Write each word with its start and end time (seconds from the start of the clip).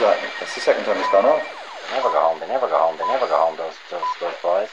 Is 0.00 0.06
that? 0.08 0.16
That's 0.40 0.54
the 0.54 0.64
second 0.64 0.84
time 0.88 0.96
it's 0.96 1.12
gone 1.12 1.28
off. 1.28 1.44
They 1.44 2.00
never 2.00 2.08
go 2.08 2.20
home. 2.24 2.40
They 2.40 2.48
never 2.48 2.66
go 2.66 2.78
home. 2.80 2.96
They 2.96 3.06
never 3.12 3.28
go 3.28 3.36
home. 3.36 3.56
Those 3.60 3.76
those 3.92 4.08
those 4.20 4.38
boys. 4.40 4.72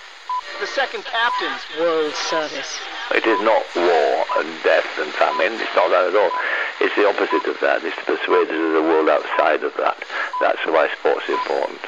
The 0.64 0.68
second 0.68 1.04
captain's 1.04 1.60
World 1.76 2.16
Service. 2.16 2.80
It 3.12 3.28
is 3.28 3.40
not 3.44 3.64
war 3.76 4.24
and 4.40 4.48
death 4.64 4.88
and 4.98 5.12
famine. 5.20 5.60
It's 5.60 5.76
not 5.76 5.92
that 5.92 6.08
at 6.08 6.16
all. 6.16 6.32
It's 6.80 6.96
the 6.96 7.08
opposite 7.08 7.44
of 7.52 7.60
that. 7.60 7.84
It's 7.84 7.96
to 7.98 8.06
persuade 8.08 8.48
us 8.48 8.56
of 8.56 8.74
the 8.74 8.88
world 8.88 9.10
outside 9.10 9.64
of 9.64 9.76
that. 9.78 10.00
That's 10.40 10.64
why 10.66 10.88
sport's 10.98 11.28
is 11.28 11.36
important. 11.36 11.82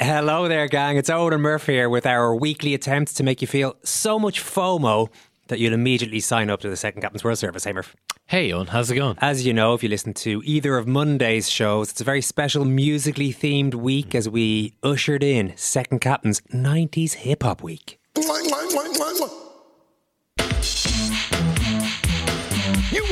Hello 0.00 0.48
there, 0.48 0.66
gang. 0.68 0.96
It's 0.96 1.10
Owen 1.10 1.34
and 1.34 1.42
Murphy 1.42 1.74
here 1.74 1.88
with 1.88 2.06
our 2.06 2.34
weekly 2.34 2.74
attempt 2.74 3.16
to 3.16 3.22
make 3.22 3.42
you 3.42 3.46
feel 3.46 3.76
so 3.84 4.18
much 4.18 4.42
FOMO 4.42 5.08
that 5.54 5.60
you'll 5.60 5.72
immediately 5.72 6.18
sign 6.18 6.50
up 6.50 6.60
to 6.60 6.68
the 6.68 6.76
Second 6.76 7.00
Captain's 7.00 7.22
World 7.22 7.38
Service. 7.38 7.62
Hey, 7.62 7.72
Murph. 7.72 7.94
Hey, 8.26 8.52
Owen, 8.52 8.66
how's 8.66 8.90
it 8.90 8.96
going? 8.96 9.16
As 9.20 9.46
you 9.46 9.52
know, 9.52 9.72
if 9.74 9.84
you 9.84 9.88
listen 9.88 10.12
to 10.14 10.42
either 10.44 10.76
of 10.76 10.88
Monday's 10.88 11.48
shows, 11.48 11.92
it's 11.92 12.00
a 12.00 12.04
very 12.04 12.20
special 12.22 12.64
musically 12.64 13.32
themed 13.32 13.74
week 13.76 14.16
as 14.16 14.28
we 14.28 14.74
ushered 14.82 15.22
in 15.22 15.52
Second 15.56 16.00
Captain's 16.00 16.40
90s 16.52 17.12
Hip 17.14 17.44
Hop 17.44 17.62
Week. 17.62 18.00
You 18.16 18.22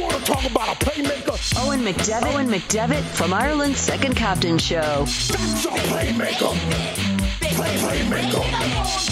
want 0.00 0.16
to 0.16 0.24
talk 0.24 0.44
about 0.50 0.68
a 0.68 0.84
playmaker? 0.84 1.64
Owen 1.64 1.80
McDevitt, 1.80 2.34
Owen 2.34 2.48
McDevitt 2.48 3.02
from 3.02 3.32
Ireland's 3.32 3.78
Second 3.78 4.16
Captain 4.16 4.58
Show. 4.58 5.04
That's 5.04 5.64
a 5.64 5.68
playmaker. 5.68 7.11
Play, 7.54 7.76
playmaker. 7.76 8.42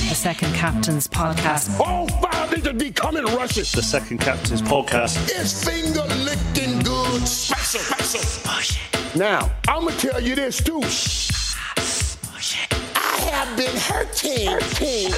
The 0.09 0.15
Second 0.15 0.55
Captain's 0.55 1.07
podcast. 1.07 1.79
All 1.79 2.09
five 2.09 2.53
into 2.53 2.73
becoming 2.73 3.25
Russians. 3.25 3.73
The 3.73 3.83
Second 3.83 4.19
Captain's 4.19 4.63
podcast. 4.63 5.17
It's 5.29 5.65
finger 5.65 6.03
licking 6.25 6.79
good 6.81 7.27
special. 7.29 7.81
special. 7.81 9.19
Now, 9.19 9.53
I'm 9.69 9.83
going 9.83 9.97
to 9.97 10.09
tell 10.09 10.21
you 10.23 10.35
this 10.35 10.63
too. 10.63 10.81
I 12.97 13.19
have 13.33 13.57
been 13.57 13.77
hurting, 13.77 14.47
hurting 14.47 15.13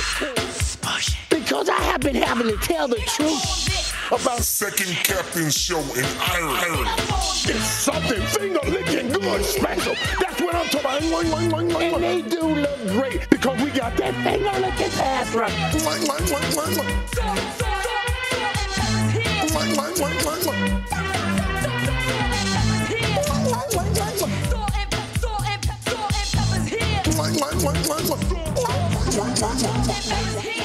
because 1.31 1.69
I 1.69 1.81
have 1.83 2.01
been 2.01 2.17
having 2.17 2.49
to 2.49 2.57
tell 2.57 2.89
the 2.89 2.97
truth 2.97 3.92
about 4.13 4.43
Second 4.43 4.93
Captain's 5.05 5.57
Show 5.57 5.81
in 5.81 6.05
Ireland. 6.21 6.91
It's 7.49 7.65
something 7.65 8.21
finger 8.27 8.61
licking 8.69 9.09
good 9.09 9.45
special. 9.45 9.95
That's 10.21 10.41
what 10.41 10.55
I'm 10.55 10.67
talking 10.69 11.09
about. 11.09 11.83
And 11.83 12.03
they 12.03 12.21
do 12.21 12.43
look 12.43 12.79
great 12.89 13.31
because 13.31 13.63
we 13.63 13.71
got 13.71 13.97
that 13.97 14.15
finger 14.23 14.53
licking 14.61 14.91
pass 14.91 15.35
right. 15.35 15.53
And 30.05 30.62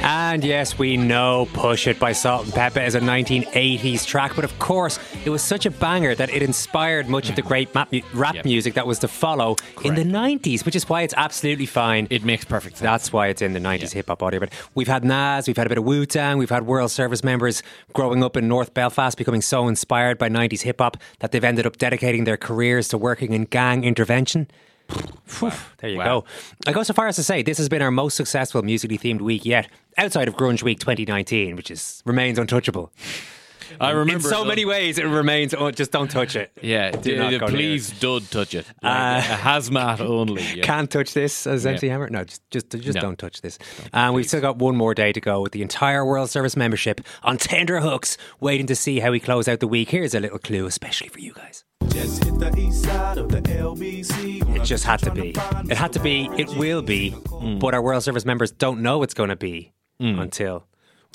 yes, 0.00 0.78
we 0.78 0.96
know 0.96 1.48
Push 1.52 1.86
It 1.86 1.98
by 1.98 2.12
Salt-N-Pepa 2.12 2.86
is 2.86 2.94
a 2.94 3.00
1980s 3.00 4.06
track, 4.06 4.32
but 4.34 4.44
of 4.44 4.56
course, 4.58 4.98
it 5.24 5.30
was 5.30 5.42
such 5.42 5.66
a 5.66 5.70
banger 5.70 6.14
that 6.14 6.30
it 6.30 6.42
inspired 6.42 7.08
much 7.08 7.28
of 7.28 7.36
the 7.36 7.42
great 7.42 7.74
map 7.74 7.90
mu- 7.92 8.00
rap 8.14 8.34
Yep. 8.36 8.44
music 8.44 8.74
that 8.74 8.86
was 8.86 8.98
to 9.00 9.08
follow 9.08 9.56
in 9.84 9.94
the 9.94 10.04
90s, 10.04 10.64
which 10.64 10.76
is 10.76 10.88
why 10.88 11.02
it's 11.02 11.14
absolutely 11.16 11.66
fine. 11.66 12.06
It 12.10 12.24
makes 12.24 12.44
perfect 12.44 12.76
sense. 12.78 12.84
That's 12.84 13.12
why 13.12 13.28
it's 13.28 13.42
in 13.42 13.52
the 13.52 13.60
90s 13.60 13.92
hip 13.92 14.08
hop 14.08 14.22
audio. 14.22 14.40
But 14.40 14.50
we've 14.74 14.88
had 14.88 15.04
Nas, 15.04 15.46
we've 15.46 15.56
had 15.56 15.66
a 15.66 15.70
bit 15.70 15.78
of 15.78 15.84
Wu 15.84 16.06
Tang, 16.06 16.38
we've 16.38 16.50
had 16.50 16.66
World 16.66 16.90
Service 16.90 17.24
members 17.24 17.62
growing 17.92 18.22
up 18.22 18.36
in 18.36 18.48
North 18.48 18.74
Belfast 18.74 19.16
becoming 19.18 19.42
so 19.42 19.68
inspired 19.68 20.18
by 20.18 20.28
90s 20.28 20.62
hip 20.62 20.80
hop 20.80 20.96
that 21.20 21.32
they've 21.32 21.44
ended 21.44 21.66
up 21.66 21.76
dedicating 21.78 22.24
their 22.24 22.36
careers 22.36 22.88
to 22.88 22.98
working 22.98 23.32
in 23.32 23.44
gang 23.44 23.84
intervention. 23.84 24.48
Phew, 25.26 25.50
There 25.78 25.90
you 25.90 25.98
Wow. 25.98 26.20
go. 26.20 26.26
I 26.66 26.72
go 26.72 26.82
so 26.82 26.94
far 26.94 27.06
as 27.08 27.16
to 27.16 27.22
say 27.22 27.42
this 27.42 27.58
has 27.58 27.68
been 27.68 27.82
our 27.82 27.90
most 27.90 28.16
successful 28.16 28.62
musically 28.62 28.98
themed 28.98 29.20
week 29.20 29.44
yet, 29.44 29.68
outside 29.96 30.26
of 30.28 30.36
Grunge 30.36 30.62
Week 30.62 30.78
2019, 30.78 31.54
which 31.56 31.70
is 31.70 32.02
remains 32.06 32.38
untouchable. 32.38 32.90
I 33.80 33.90
remember 33.90 34.28
in 34.28 34.32
so 34.34 34.44
many 34.44 34.64
ways, 34.64 34.98
it 34.98 35.04
remains. 35.06 35.54
Oh, 35.54 35.70
just 35.70 35.90
don't 35.92 36.10
touch 36.10 36.36
it. 36.36 36.50
Yeah, 36.62 36.90
Do 36.92 37.00
d- 37.00 37.16
not 37.16 37.30
d- 37.30 37.38
please 37.38 37.90
don't 38.00 38.28
touch 38.30 38.54
it. 38.54 38.66
Like, 38.82 38.92
Uh, 38.92 39.20
hazmat 39.22 40.00
only. 40.16 40.42
Yeah. 40.54 40.62
Can't 40.64 40.90
touch 40.90 41.14
this 41.14 41.46
as 41.46 41.64
Yeah. 41.64 41.78
Hammer. 41.90 42.08
No, 42.10 42.24
just 42.24 42.42
just 42.50 42.70
just 42.70 42.96
No. 42.96 43.00
don't 43.00 43.18
touch 43.18 43.40
this. 43.40 43.58
And 43.92 44.14
we've 44.14 44.26
still 44.26 44.40
got 44.40 44.56
one 44.58 44.76
more 44.76 44.94
day 44.94 45.12
to 45.12 45.20
go 45.20 45.40
with 45.40 45.52
the 45.52 45.62
entire 45.62 46.04
World 46.04 46.30
Service 46.30 46.56
membership 46.56 47.00
on 47.22 47.36
tender 47.38 47.80
hooks, 47.80 48.16
waiting 48.40 48.66
to 48.66 48.74
see 48.76 49.00
how 49.00 49.10
we 49.10 49.20
close 49.20 49.48
out 49.48 49.60
the 49.60 49.68
week. 49.68 49.90
Here's 49.90 50.14
a 50.14 50.20
little 50.20 50.38
clue, 50.38 50.66
especially 50.66 51.08
for 51.08 51.20
you 51.20 51.32
guys. 51.32 51.64
Just 51.88 52.24
hit 52.24 52.38
the 52.38 52.54
east 52.58 52.84
side 52.84 53.18
of 53.18 53.28
the 53.30 53.40
LBC. 53.40 54.42
It 54.56 54.64
just 54.64 54.84
had 54.84 55.00
to 55.00 55.10
be. 55.10 55.30
It 55.70 55.76
had 55.76 55.92
to 55.94 56.00
be. 56.00 56.28
It 56.36 56.48
will 56.56 56.82
be. 56.82 57.12
Mm. 57.26 57.58
But 57.60 57.74
our 57.74 57.82
World 57.82 58.02
Service 58.02 58.24
members 58.24 58.50
don't 58.50 58.80
know 58.82 59.02
it's 59.02 59.14
going 59.14 59.30
to 59.30 59.36
be 59.36 59.72
until. 60.00 60.64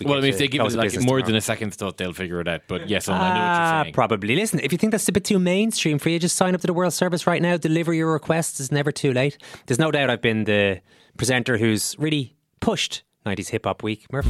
We 0.05 0.09
Well, 0.11 0.19
get 0.21 0.25
I 0.25 0.27
mean, 0.27 0.33
if 0.33 0.39
they 0.39 0.47
give 0.47 0.59
close 0.59 0.73
it 0.75 0.77
like 0.77 1.01
more 1.01 1.21
than 1.21 1.35
a 1.35 1.41
second 1.41 1.73
thought, 1.73 1.97
they'll 1.97 2.13
figure 2.13 2.39
it 2.41 2.47
out. 2.47 2.61
But 2.67 2.89
yes, 2.89 3.07
Owen, 3.09 3.17
I 3.19 3.21
know 3.21 3.33
what 3.33 3.35
Ah, 3.39 3.75
you're 3.77 3.83
saying. 3.85 3.93
Probably. 3.93 4.35
Listen, 4.35 4.59
if 4.61 4.71
you 4.71 4.77
think 4.77 4.91
that's 4.91 5.07
a 5.07 5.11
bit 5.11 5.25
too 5.25 5.39
mainstream 5.39 5.99
for 5.99 6.09
you, 6.09 6.19
just 6.19 6.35
sign 6.35 6.55
up 6.55 6.61
to 6.61 6.67
the 6.67 6.73
World 6.73 6.93
Service 6.93 7.25
right 7.27 7.41
now. 7.41 7.57
Deliver 7.57 7.93
your 7.93 8.11
requests. 8.13 8.59
It's 8.59 8.71
never 8.71 8.91
too 8.91 9.13
late. 9.13 9.37
There's 9.67 9.79
no 9.79 9.91
doubt 9.91 10.09
I've 10.09 10.21
been 10.21 10.43
the 10.45 10.81
presenter 11.17 11.57
who's 11.57 11.95
really 11.99 12.35
pushed 12.59 13.03
90s 13.25 13.49
Hip 13.49 13.65
Hop 13.65 13.83
Week. 13.83 14.05
Murph. 14.11 14.25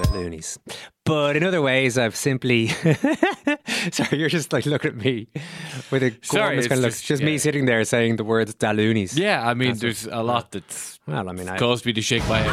A 0.00 0.12
loonies. 0.12 0.58
But 1.04 1.36
in 1.36 1.44
other 1.44 1.60
ways, 1.60 1.98
I've 1.98 2.16
simply. 2.16 2.68
Sorry, 3.92 4.18
you're 4.18 4.28
just 4.28 4.52
like 4.52 4.64
looking 4.66 4.90
at 4.92 4.96
me 4.96 5.26
with 5.90 6.02
a 6.02 6.14
Sorry, 6.22 6.58
it's 6.58 6.68
kind 6.68 6.78
of 6.78 6.82
look. 6.84 6.92
just- 6.92 7.04
Just 7.04 7.20
yeah. 7.22 7.26
me 7.26 7.38
sitting 7.38 7.66
there 7.66 7.84
saying 7.84 8.16
the 8.16 8.24
words 8.24 8.54
Daloonies. 8.54 9.18
Yeah, 9.18 9.46
I 9.46 9.54
mean, 9.54 9.76
there's 9.76 10.06
a 10.06 10.22
lot 10.22 10.50
that's 10.52 10.98
Well, 11.06 11.28
I 11.28 11.32
mean, 11.32 11.48
I 11.48 11.58
caused 11.58 11.84
me 11.84 11.92
to 11.92 12.00
shake 12.02 12.26
my 12.28 12.38
head. 12.38 12.48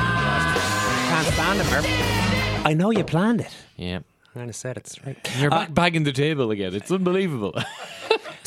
the 0.56 1.32
can't 1.32 1.64
stand 1.64 1.86
it. 1.86 2.66
I 2.66 2.74
know 2.74 2.92
you 2.92 3.04
planned 3.04 3.42
it. 3.42 3.56
Yeah. 3.78 4.00
I 4.36 4.40
kind 4.40 4.50
of 4.50 4.56
said 4.56 4.78
it's 4.78 5.04
right. 5.06 5.18
You're 5.40 5.54
Uh, 5.54 5.60
back 5.66 5.74
banging 5.74 6.04
the 6.04 6.12
table 6.12 6.52
again. 6.52 6.76
It's 6.76 6.92
unbelievable. 6.92 7.54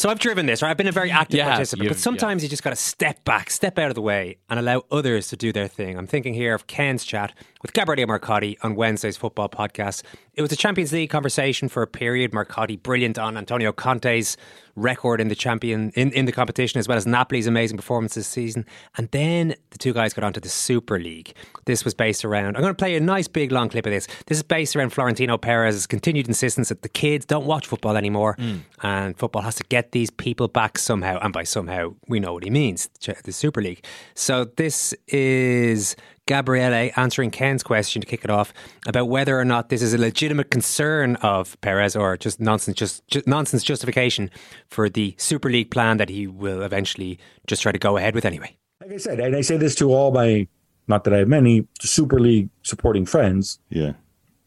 So 0.03 0.09
I've 0.09 0.19
driven 0.19 0.47
this, 0.47 0.63
right? 0.63 0.71
I've 0.71 0.77
been 0.77 0.89
a 0.89 0.91
very 0.91 1.11
mm. 1.11 1.15
active 1.15 1.37
You 1.37 1.43
have, 1.45 1.53
participant, 1.53 1.89
but 1.89 1.97
sometimes 1.97 2.43
you 2.43 2.49
just 2.49 2.65
got 2.65 2.71
to 2.71 2.77
step 2.77 3.23
back, 3.23 3.51
step 3.51 3.79
out 3.79 3.87
of 3.87 3.95
the 3.95 4.03
way, 4.03 4.37
and 4.51 4.59
allow 4.59 4.83
others 4.91 5.29
to 5.29 5.37
do 5.37 5.53
their 5.53 5.69
thing. 5.69 5.97
I'm 5.97 6.09
thinking 6.09 6.35
here 6.35 6.57
of 6.57 6.67
Ken's 6.67 7.05
chat 7.05 7.33
with 7.63 7.73
Gabriele 7.73 8.09
Marcotti 8.09 8.57
on 8.63 8.75
Wednesday's 8.75 9.17
football 9.17 9.49
podcast. 9.49 10.03
It 10.35 10.43
was 10.43 10.51
a 10.51 10.57
Champions 10.57 10.93
League 10.93 11.09
conversation 11.09 11.69
for 11.69 11.85
a 11.85 11.87
period. 11.87 12.33
Marcotti 12.33 12.83
brilliant 12.83 13.17
on 13.17 13.37
Antonio 13.37 13.71
Conte's 13.71 14.37
record 14.77 15.21
in 15.21 15.29
the 15.29 15.35
champion 15.35 15.91
in, 15.95 16.13
in 16.13 16.25
the 16.25 16.33
competition, 16.33 16.79
as 16.79 16.89
well 16.89 16.97
as 16.97 17.07
Napoli's 17.07 17.47
amazing 17.47 17.77
performance 17.77 18.15
this 18.15 18.27
season. 18.27 18.65
And 18.97 19.11
then 19.11 19.55
the 19.71 19.79
two 19.79 19.93
guys 19.93 20.13
got 20.13 20.25
onto 20.25 20.41
the 20.41 20.49
Super 20.49 20.99
League. 20.99 21.35
This 21.65 21.85
was 21.85 21.95
based 21.95 22.25
around. 22.25 22.57
I'm 22.57 22.63
going 22.63 22.75
to 22.75 22.79
play 22.79 22.97
a 22.97 23.01
nice 23.01 23.29
big 23.29 23.53
long 23.53 23.69
clip 23.69 23.87
of 23.87 23.93
this. 23.93 24.07
This 24.27 24.39
is 24.39 24.43
based 24.43 24.75
around 24.75 24.91
Florentino 24.91 25.39
Perez's 25.39 25.87
continued 25.87 26.29
insistence 26.29 26.69
that 26.69 26.83
the 26.83 26.89
kids 26.89 27.25
don't 27.27 27.47
watch 27.47 27.67
football 27.67 27.97
anymore, 27.97 28.37
mm. 28.39 28.61
and 28.83 29.17
football 29.17 29.43
has 29.43 29.57
to 29.57 29.65
get 29.65 29.93
these 29.93 30.11
people 30.11 30.49
back 30.49 30.79
somehow. 30.79 31.19
And 31.21 31.33
by 31.33 31.45
somehow, 31.45 31.95
we 32.09 32.21
know 32.21 32.33
what 32.33 32.45
he 32.45 32.51
means: 32.51 32.89
the 33.25 33.33
Super 33.33 33.63
League. 33.63 33.85
So 34.15 34.45
this 34.45 34.95
is 35.09 35.97
Gabriele 36.27 36.93
answering 36.97 37.31
Ken's 37.31 37.63
question 37.63 38.01
to 38.01 38.07
kick 38.07 38.25
it 38.25 38.31
off 38.31 38.53
about 38.87 39.07
whether 39.07 39.39
or 39.39 39.45
not 39.45 39.69
this 39.69 39.83
is 39.83 39.93
a 39.93 39.99
legitimate 39.99 40.51
concern 40.51 41.17
of 41.17 41.61
Perez 41.61 41.97
or 41.97 42.17
just 42.17 42.41
nonsense, 42.41 42.77
just, 42.77 43.07
just 43.09 43.27
nonsense 43.27 43.65
justification 43.65 44.31
for 44.69 44.89
the 44.89 45.15
Super 45.19 45.51
League 45.51 45.71
plan 45.71 45.97
that 45.97 46.09
he 46.09 46.27
will 46.27 46.63
eventually 46.63 47.19
just 47.47 47.63
try 47.63 47.73
to 47.73 47.79
go 47.79 47.97
ahead 47.97 48.15
with 48.15 48.25
anyway. 48.25 48.57
Like 48.81 48.93
I 48.93 48.97
said, 48.99 49.21
and 49.21 49.35
I 49.35 49.41
say 49.41 49.57
this 49.57 49.75
to 49.77 49.93
all 49.93 50.13
my, 50.13 50.47
not 50.87 51.05
that 51.05 51.15
I 51.15 51.19
have 51.19 51.29
many 51.29 51.67
Super 51.81 52.21
League 52.21 52.49
supporting 52.63 53.05
friends. 53.05 53.59
Yeah. 53.71 53.93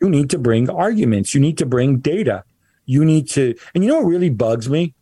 You 0.02 0.10
need 0.10 0.30
to 0.30 0.38
bring 0.38 0.70
arguments. 0.70 1.34
You 1.34 1.42
need 1.42 1.58
to 1.58 1.66
bring 1.66 1.98
data. 1.98 2.44
You 2.86 3.04
need 3.04 3.30
to, 3.32 3.56
and 3.74 3.84
you 3.84 3.90
know 3.90 4.00
what 4.00 4.08
really 4.08 4.30
bugs 4.30 4.70
me? 4.70 4.94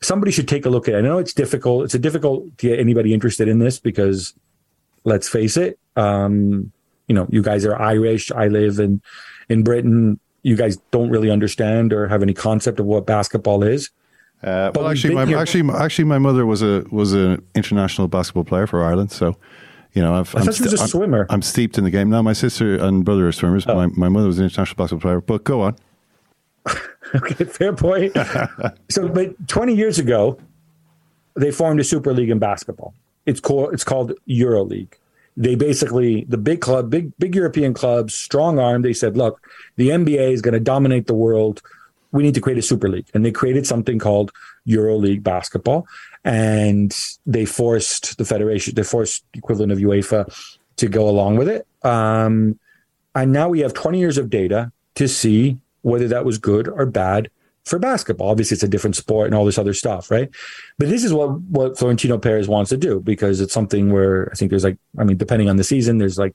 Somebody 0.00 0.30
should 0.32 0.48
take 0.48 0.64
a 0.64 0.70
look 0.70 0.88
at 0.88 0.94
it. 0.94 0.98
I 0.98 1.00
know 1.00 1.18
it's 1.18 1.34
difficult. 1.34 1.84
It's 1.84 1.94
a 1.94 1.98
difficult 1.98 2.56
to 2.58 2.68
get 2.68 2.78
anybody 2.78 3.12
interested 3.12 3.48
in 3.48 3.58
this 3.58 3.80
because 3.80 4.32
let's 5.04 5.28
face 5.28 5.56
it, 5.56 5.78
um, 5.98 6.72
you 7.08 7.14
know, 7.14 7.26
you 7.30 7.42
guys 7.42 7.64
are 7.64 7.80
Irish. 7.80 8.30
I 8.30 8.48
live 8.48 8.78
in, 8.78 9.02
in 9.48 9.62
Britain. 9.64 10.20
You 10.42 10.56
guys 10.56 10.76
don't 10.90 11.10
really 11.10 11.30
understand 11.30 11.92
or 11.92 12.06
have 12.08 12.22
any 12.22 12.34
concept 12.34 12.78
of 12.80 12.86
what 12.86 13.06
basketball 13.06 13.62
is. 13.62 13.90
Uh, 14.42 14.70
well, 14.74 14.88
actually, 14.88 15.14
my, 15.14 15.26
here- 15.26 15.38
actually, 15.38 15.68
actually, 15.74 16.04
my 16.04 16.18
mother 16.18 16.46
was 16.46 16.62
a 16.62 16.84
was 16.92 17.12
an 17.12 17.44
international 17.56 18.06
basketball 18.06 18.44
player 18.44 18.68
for 18.68 18.84
Ireland. 18.84 19.10
So, 19.10 19.36
you 19.94 20.02
know, 20.02 20.14
I've, 20.14 20.32
I 20.36 20.42
she 20.42 20.62
was 20.62 20.74
a 20.74 20.78
I'm- 20.78 20.88
swimmer. 20.88 21.26
I'm 21.28 21.42
steeped 21.42 21.76
in 21.76 21.82
the 21.82 21.90
game 21.90 22.08
now. 22.08 22.22
My 22.22 22.34
sister 22.34 22.76
and 22.76 23.04
brother 23.04 23.26
are 23.26 23.32
swimmers. 23.32 23.66
Oh. 23.66 23.74
My 23.74 23.86
my 23.88 24.08
mother 24.08 24.28
was 24.28 24.38
an 24.38 24.44
international 24.44 24.76
basketball 24.76 25.00
player. 25.00 25.20
But 25.20 25.42
go 25.42 25.62
on. 25.62 25.76
okay, 27.16 27.44
fair 27.44 27.72
point. 27.72 28.16
so, 28.90 29.08
but 29.08 29.48
20 29.48 29.74
years 29.74 29.98
ago, 29.98 30.38
they 31.34 31.50
formed 31.50 31.80
a 31.80 31.84
super 31.84 32.12
league 32.12 32.30
in 32.30 32.38
basketball. 32.38 32.94
It's 33.26 33.40
called 33.40 33.74
it's 33.74 33.84
called 33.84 34.12
Euro 34.26 34.62
League. 34.62 34.96
They 35.38 35.54
basically 35.54 36.24
the 36.24 36.36
big 36.36 36.60
club, 36.60 36.90
big 36.90 37.16
big 37.18 37.34
European 37.34 37.72
clubs, 37.72 38.12
strong 38.14 38.58
arm. 38.58 38.82
They 38.82 38.92
said, 38.92 39.16
look, 39.16 39.40
the 39.76 39.90
NBA 39.90 40.32
is 40.32 40.42
going 40.42 40.54
to 40.54 40.60
dominate 40.60 41.06
the 41.06 41.14
world. 41.14 41.62
We 42.10 42.24
need 42.24 42.34
to 42.34 42.40
create 42.40 42.58
a 42.58 42.62
super 42.62 42.88
league, 42.88 43.06
and 43.14 43.24
they 43.24 43.30
created 43.30 43.66
something 43.66 43.98
called 44.00 44.32
EuroLeague 44.66 45.22
basketball. 45.22 45.86
And 46.24 46.94
they 47.24 47.44
forced 47.44 48.18
the 48.18 48.24
federation, 48.24 48.74
they 48.74 48.82
forced 48.82 49.24
the 49.32 49.38
equivalent 49.38 49.70
of 49.70 49.78
UEFA 49.78 50.26
to 50.76 50.88
go 50.88 51.08
along 51.08 51.36
with 51.36 51.48
it. 51.48 51.66
Um, 51.82 52.58
and 53.14 53.32
now 53.32 53.48
we 53.48 53.60
have 53.60 53.74
20 53.74 53.98
years 53.98 54.18
of 54.18 54.30
data 54.30 54.72
to 54.96 55.06
see 55.06 55.58
whether 55.82 56.08
that 56.08 56.24
was 56.24 56.38
good 56.38 56.68
or 56.68 56.84
bad 56.84 57.30
for 57.64 57.78
basketball. 57.78 58.30
Obviously, 58.30 58.54
it's 58.54 58.62
a 58.62 58.68
different 58.68 58.96
sport 58.96 59.26
and 59.26 59.34
all 59.34 59.44
this 59.44 59.58
other 59.58 59.74
stuff, 59.74 60.10
right? 60.10 60.30
But 60.78 60.88
this 60.88 61.04
is 61.04 61.12
what 61.12 61.40
what 61.42 61.78
Florentino 61.78 62.18
Perez 62.18 62.48
wants 62.48 62.70
to 62.70 62.76
do 62.76 63.00
because 63.00 63.40
it's 63.40 63.52
something 63.52 63.92
where 63.92 64.30
I 64.30 64.34
think 64.34 64.50
there's 64.50 64.64
like, 64.64 64.78
I 64.98 65.04
mean, 65.04 65.16
depending 65.16 65.48
on 65.48 65.56
the 65.56 65.64
season, 65.64 65.98
there's 65.98 66.18
like 66.18 66.34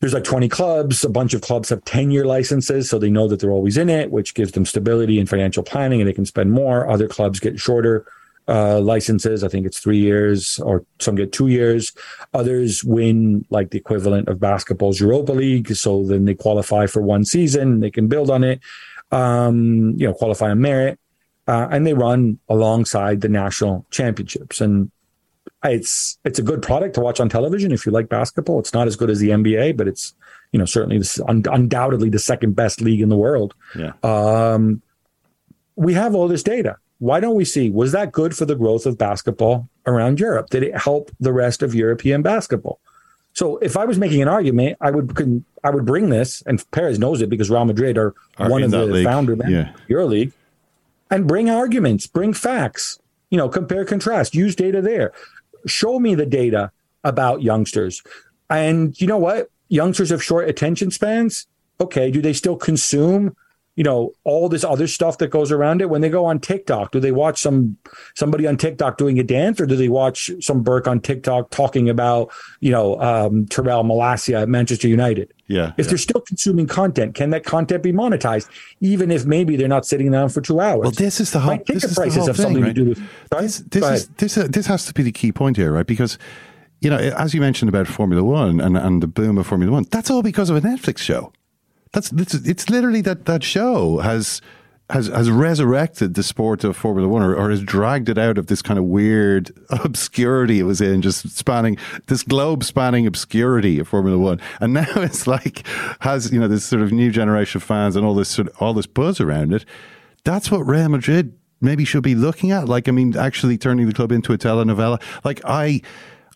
there's 0.00 0.14
like 0.14 0.24
20 0.24 0.48
clubs. 0.48 1.04
A 1.04 1.08
bunch 1.08 1.34
of 1.34 1.40
clubs 1.40 1.70
have 1.70 1.84
10 1.84 2.10
year 2.10 2.24
licenses, 2.24 2.88
so 2.90 2.98
they 2.98 3.10
know 3.10 3.28
that 3.28 3.40
they're 3.40 3.50
always 3.50 3.76
in 3.76 3.88
it, 3.88 4.10
which 4.10 4.34
gives 4.34 4.52
them 4.52 4.66
stability 4.66 5.18
and 5.18 5.28
financial 5.28 5.62
planning, 5.62 6.00
and 6.00 6.08
they 6.08 6.14
can 6.14 6.26
spend 6.26 6.52
more. 6.52 6.88
Other 6.88 7.08
clubs 7.08 7.40
get 7.40 7.58
shorter 7.58 8.06
uh, 8.48 8.80
licenses. 8.80 9.42
I 9.42 9.48
think 9.48 9.66
it's 9.66 9.80
three 9.80 9.98
years, 9.98 10.58
or 10.60 10.84
some 11.00 11.14
get 11.14 11.32
two 11.32 11.48
years. 11.48 11.92
Others 12.34 12.84
win 12.84 13.44
like 13.50 13.70
the 13.70 13.78
equivalent 13.78 14.28
of 14.28 14.38
basketball's 14.38 15.00
Europa 15.00 15.32
League, 15.32 15.74
so 15.74 16.04
then 16.04 16.26
they 16.26 16.34
qualify 16.34 16.86
for 16.86 17.02
one 17.02 17.24
season. 17.24 17.80
They 17.80 17.90
can 17.90 18.06
build 18.06 18.30
on 18.30 18.44
it, 18.44 18.60
um, 19.10 19.94
you 19.96 20.06
know, 20.06 20.14
qualify 20.14 20.50
on 20.50 20.60
merit, 20.60 20.98
uh, 21.46 21.68
and 21.70 21.86
they 21.86 21.94
run 21.94 22.38
alongside 22.48 23.20
the 23.20 23.28
national 23.28 23.86
championships. 23.90 24.60
And 24.60 24.90
it's 25.64 26.18
it's 26.24 26.38
a 26.38 26.42
good 26.42 26.62
product 26.62 26.94
to 26.94 27.00
watch 27.00 27.20
on 27.20 27.28
television 27.28 27.72
if 27.72 27.86
you 27.86 27.92
like 27.92 28.08
basketball. 28.08 28.58
It's 28.58 28.72
not 28.72 28.86
as 28.86 28.96
good 28.96 29.10
as 29.10 29.18
the 29.18 29.30
NBA, 29.30 29.76
but 29.76 29.88
it's 29.88 30.14
you 30.52 30.58
know 30.58 30.64
certainly 30.64 30.98
this 30.98 31.20
un- 31.20 31.44
undoubtedly 31.50 32.10
the 32.10 32.18
second 32.18 32.54
best 32.54 32.80
league 32.80 33.00
in 33.00 33.08
the 33.08 33.16
world. 33.16 33.54
Yeah. 33.76 33.92
Um, 34.02 34.82
we 35.76 35.94
have 35.94 36.14
all 36.14 36.28
this 36.28 36.42
data. 36.42 36.76
Why 36.98 37.20
don't 37.20 37.36
we 37.36 37.44
see 37.44 37.70
was 37.70 37.92
that 37.92 38.12
good 38.12 38.36
for 38.36 38.46
the 38.46 38.54
growth 38.54 38.86
of 38.86 38.96
basketball 38.96 39.68
around 39.86 40.18
Europe? 40.18 40.50
Did 40.50 40.62
it 40.62 40.76
help 40.76 41.10
the 41.20 41.32
rest 41.32 41.62
of 41.62 41.74
European 41.74 42.22
basketball? 42.22 42.80
So 43.34 43.58
if 43.58 43.76
I 43.76 43.84
was 43.84 43.98
making 43.98 44.22
an 44.22 44.28
argument, 44.28 44.78
I 44.80 44.90
would 44.90 45.14
I 45.66 45.70
would 45.70 45.84
bring 45.84 46.10
this, 46.10 46.42
and 46.46 46.62
Perez 46.70 46.98
knows 46.98 47.20
it 47.20 47.28
because 47.28 47.50
Real 47.50 47.64
Madrid 47.64 47.98
are, 47.98 48.14
Are 48.38 48.48
one 48.48 48.62
of 48.62 48.70
the 48.70 48.86
league. 48.86 49.04
founder 49.04 49.34
members 49.34 49.52
Yeah. 49.52 49.74
of 49.74 49.80
Euro 49.88 50.06
League, 50.06 50.32
and 51.10 51.26
bring 51.26 51.50
arguments, 51.50 52.06
bring 52.06 52.32
facts, 52.32 52.98
you 53.30 53.36
know, 53.38 53.48
compare, 53.48 53.84
contrast, 53.84 54.34
use 54.34 54.54
data 54.54 54.80
there. 54.80 55.12
Show 55.66 55.98
me 55.98 56.14
the 56.14 56.26
data 56.26 56.70
about 57.02 57.42
youngsters. 57.42 58.02
And 58.48 58.98
you 59.00 59.06
know 59.08 59.18
what? 59.18 59.50
Youngsters 59.68 60.10
have 60.10 60.22
short 60.22 60.48
attention 60.48 60.92
spans. 60.92 61.46
Okay, 61.80 62.10
do 62.12 62.22
they 62.22 62.32
still 62.32 62.56
consume, 62.56 63.36
you 63.74 63.82
know, 63.84 64.12
all 64.24 64.48
this 64.48 64.62
other 64.64 64.86
stuff 64.86 65.18
that 65.18 65.28
goes 65.28 65.50
around 65.50 65.80
it? 65.82 65.90
When 65.90 66.00
they 66.00 66.08
go 66.08 66.24
on 66.24 66.38
TikTok, 66.38 66.92
do 66.92 67.00
they 67.00 67.12
watch 67.12 67.40
some 67.40 67.76
somebody 68.14 68.46
on 68.46 68.56
TikTok 68.56 68.96
doing 68.98 69.18
a 69.18 69.24
dance, 69.24 69.60
or 69.60 69.66
do 69.66 69.74
they 69.76 69.88
watch 69.88 70.30
some 70.40 70.62
Burke 70.62 70.86
on 70.86 71.00
TikTok 71.00 71.50
talking 71.50 71.90
about, 71.90 72.30
you 72.60 72.70
know, 72.70 73.00
um, 73.00 73.46
Tyrell 73.46 73.82
Malacia 73.82 74.42
at 74.42 74.48
Manchester 74.48 74.88
United? 74.88 75.32
Yeah. 75.48 75.72
If 75.76 75.88
they're 75.88 75.98
still 75.98 76.20
consuming 76.20 76.66
content, 76.66 77.14
can 77.14 77.30
that 77.30 77.44
content 77.44 77.82
be 77.82 77.92
monetized, 77.92 78.48
even 78.80 79.10
if 79.10 79.26
maybe 79.26 79.56
they're 79.56 79.68
not 79.68 79.86
sitting 79.86 80.10
down 80.10 80.28
for 80.28 80.40
two 80.40 80.60
hours? 80.60 80.82
Well, 80.82 80.90
this 80.90 81.20
is 81.20 81.30
the 81.30 81.40
whole. 81.40 81.52
My 81.52 81.58
ticket 81.58 81.82
this 81.82 81.94
prices 81.94 82.16
whole 82.16 82.26
have 82.26 82.36
thing, 82.36 82.44
something 82.44 82.62
right? 82.62 82.74
to 82.74 82.84
do 82.84 82.88
with. 82.90 83.02
This, 83.30 83.58
this 83.58 83.84
is 83.84 84.08
this 84.08 84.38
uh, 84.38 84.48
this 84.50 84.66
has 84.66 84.86
to 84.86 84.94
be 84.94 85.02
the 85.02 85.12
key 85.12 85.30
point 85.30 85.56
here, 85.56 85.72
right? 85.72 85.86
Because 85.86 86.18
you 86.80 86.90
know, 86.90 86.96
as 86.96 87.32
you 87.32 87.40
mentioned 87.40 87.68
about 87.68 87.86
Formula 87.86 88.24
One 88.24 88.60
and 88.60 88.76
and 88.76 89.02
the 89.02 89.06
boom 89.06 89.38
of 89.38 89.46
Formula 89.46 89.72
One, 89.72 89.86
that's 89.90 90.10
all 90.10 90.22
because 90.22 90.50
of 90.50 90.56
a 90.56 90.60
Netflix 90.60 90.98
show. 90.98 91.32
That's 91.92 92.10
it's, 92.12 92.34
it's 92.34 92.68
literally 92.68 93.00
that 93.02 93.26
that 93.26 93.44
show 93.44 93.98
has. 93.98 94.40
Has, 94.90 95.08
has 95.08 95.28
resurrected 95.30 96.14
the 96.14 96.22
sport 96.22 96.62
of 96.62 96.76
Formula 96.76 97.08
One 97.08 97.20
or, 97.20 97.34
or 97.34 97.50
has 97.50 97.60
dragged 97.60 98.08
it 98.08 98.18
out 98.18 98.38
of 98.38 98.46
this 98.46 98.62
kind 98.62 98.78
of 98.78 98.84
weird 98.84 99.50
obscurity 99.70 100.60
it 100.60 100.62
was 100.62 100.80
in, 100.80 101.02
just 101.02 101.28
spanning 101.30 101.76
this 102.06 102.22
globe 102.22 102.62
spanning 102.62 103.04
obscurity 103.04 103.80
of 103.80 103.88
Formula 103.88 104.16
One. 104.16 104.40
And 104.60 104.72
now 104.74 104.86
it's 104.94 105.26
like 105.26 105.66
has, 106.00 106.32
you 106.32 106.38
know, 106.38 106.46
this 106.46 106.64
sort 106.64 106.82
of 106.82 106.92
new 106.92 107.10
generation 107.10 107.58
of 107.58 107.64
fans 107.64 107.96
and 107.96 108.06
all 108.06 108.14
this 108.14 108.28
sort 108.28 108.46
of, 108.46 108.54
all 108.62 108.74
this 108.74 108.86
buzz 108.86 109.20
around 109.20 109.52
it 109.52 109.64
that's 110.26 110.50
what 110.50 110.66
Real 110.66 110.88
Madrid 110.88 111.38
maybe 111.60 111.86
should 111.86 112.02
be 112.02 112.14
looking 112.14 112.50
at. 112.50 112.68
Like, 112.68 112.88
I 112.88 112.90
mean, 112.90 113.16
actually 113.16 113.56
turning 113.56 113.86
the 113.86 113.94
club 113.94 114.12
into 114.12 114.34
a 114.34 114.38
telenovela. 114.38 115.00
Like, 115.24 115.40
I. 115.44 115.80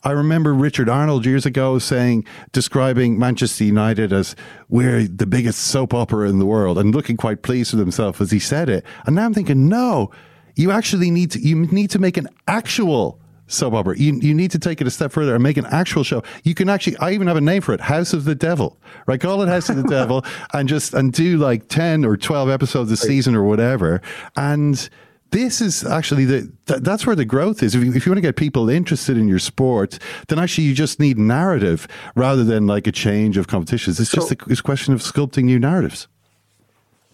I 0.03 0.13
remember 0.13 0.55
Richard 0.55 0.89
Arnold 0.89 1.27
years 1.27 1.45
ago 1.45 1.79
saying, 1.79 2.25
describing 2.53 3.19
Manchester 3.19 3.65
United 3.65 4.13
as 4.13 4.35
we're 4.69 5.07
the 5.07 5.27
biggest 5.27 5.61
soap 5.61 5.93
opera 5.93 6.29
in 6.29 6.39
the 6.39 6.47
world 6.47 6.79
and 6.79 6.95
looking 6.95 7.17
quite 7.19 7.43
pleased 7.43 7.73
with 7.73 7.81
himself 7.81 8.21
as 8.21 8.31
he 8.31 8.39
said 8.39 8.71
it. 8.71 8.85
And 9.05 9.15
now 9.15 9.27
I'm 9.27 9.35
thinking, 9.35 9.69
no, 9.69 10.11
you 10.57 10.71
actually 10.71 11.11
need 11.11 11.33
to, 11.33 11.41
you 11.41 11.67
need 11.67 11.91
to 11.91 11.99
make 11.99 12.17
an 12.17 12.29
actual 12.49 13.21
soap 13.47 13.75
opera. 13.75 13.99
You, 13.99 14.19
you 14.21 14.33
need 14.33 14.51
to 14.53 14.59
take 14.59 14.81
it 14.81 14.87
a 14.87 14.91
step 14.91 15.13
further 15.13 15.35
and 15.35 15.43
make 15.43 15.59
an 15.59 15.67
actual 15.67 16.03
show. 16.03 16.23
You 16.45 16.55
can 16.55 16.71
actually, 16.71 16.97
I 16.97 17.13
even 17.13 17.27
have 17.27 17.37
a 17.37 17.43
name 17.43 17.61
for 17.61 17.75
it, 17.75 17.81
House 17.81 18.15
of 18.15 18.25
the 18.25 18.35
Devil, 18.35 18.79
right? 19.07 19.21
Call 19.21 19.43
it 19.43 19.49
House 19.49 19.69
of 19.69 19.77
the 19.77 19.83
Devil 19.83 20.25
and 20.55 20.67
just, 20.67 20.95
and 20.95 21.13
do 21.13 21.37
like 21.37 21.69
10 21.69 22.07
or 22.07 22.17
12 22.17 22.49
episodes 22.49 22.91
a 22.91 22.97
season 22.97 23.35
or 23.35 23.45
whatever. 23.45 24.01
And 24.37 24.89
this 25.31 25.61
is 25.61 25.85
actually 25.85 26.25
the, 26.25 26.53
th- 26.67 26.81
that's 26.81 27.07
where 27.07 27.17
the 27.17 27.25
growth 27.25 27.63
is. 27.63 27.75
If 27.75 27.85
you, 27.85 27.93
if 27.93 28.07
you 28.07 28.11
want 28.11 28.19
to 28.19 28.23
get 28.23 28.37
people 28.37 28.69
interested 28.69 29.17
in 29.17 29.29
your 29.29 29.39
sport, 29.39 29.99
then 30.29 30.39
actually 30.39 30.65
you 30.65 30.75
just 30.75 31.01
need 31.01 31.19
narrative 31.19 31.87
rather 32.15 32.45
than 32.45 32.67
like 32.67 32.87
a 32.87 32.93
change 32.93 33.37
of 33.37 33.49
competitions. 33.49 34.01
It's 34.01 34.11
just 34.11 34.31
a, 34.33 34.37
it's 34.49 34.61
a 34.61 34.63
question 34.63 34.95
of 34.95 35.01
sculpting 35.01 35.45
new 35.45 35.59
narratives. 35.59 36.09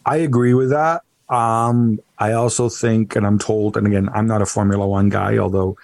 I 0.04 0.16
agree 0.16 0.54
with 0.54 0.70
that. 0.70 1.02
Um, 1.28 1.99
I 2.18 2.32
also 2.32 2.68
think, 2.68 3.16
and 3.16 3.26
I'm 3.26 3.38
told, 3.38 3.76
and 3.76 3.87
again, 3.87 4.08
I'm 4.14 4.26
not 4.26 4.42
a 4.42 4.46
Formula 4.46 4.87
One 4.87 5.08
guy, 5.08 5.38
although 5.38 5.76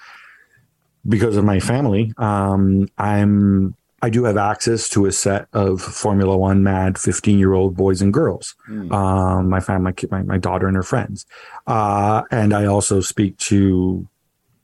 because 1.08 1.36
of 1.36 1.44
my 1.44 1.58
family, 1.58 2.12
um, 2.16 2.88
I'm 2.96 3.74
I 4.02 4.10
do 4.10 4.24
have 4.24 4.36
access 4.36 4.88
to 4.90 5.06
a 5.06 5.12
set 5.12 5.46
of 5.52 5.80
Formula 5.80 6.36
One 6.36 6.64
mad 6.64 6.98
15 6.98 7.38
year 7.38 7.52
old 7.52 7.76
boys 7.76 8.02
and 8.02 8.12
girls. 8.12 8.56
Um, 8.92 9.48
my 9.48 9.60
family, 9.60 9.94
my, 10.10 10.22
my 10.22 10.38
daughter 10.38 10.66
and 10.66 10.74
her 10.74 10.82
friends, 10.82 11.24
uh, 11.68 12.22
and 12.32 12.52
I 12.52 12.66
also 12.66 13.00
speak 13.00 13.38
to 13.38 14.06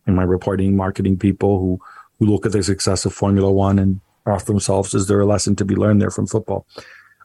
in 0.08 0.14
my 0.16 0.24
reporting 0.24 0.76
marketing 0.76 1.18
people 1.18 1.60
who 1.60 1.80
who 2.18 2.26
look 2.26 2.44
at 2.44 2.52
the 2.52 2.62
success 2.64 3.06
of 3.06 3.14
Formula 3.14 3.50
One 3.50 3.78
and 3.78 4.00
ask 4.26 4.46
themselves 4.46 4.92
is 4.92 5.06
there 5.06 5.20
a 5.20 5.26
lesson 5.26 5.54
to 5.56 5.64
be 5.64 5.76
learned 5.76 6.02
there 6.02 6.10
from 6.10 6.26
football. 6.26 6.66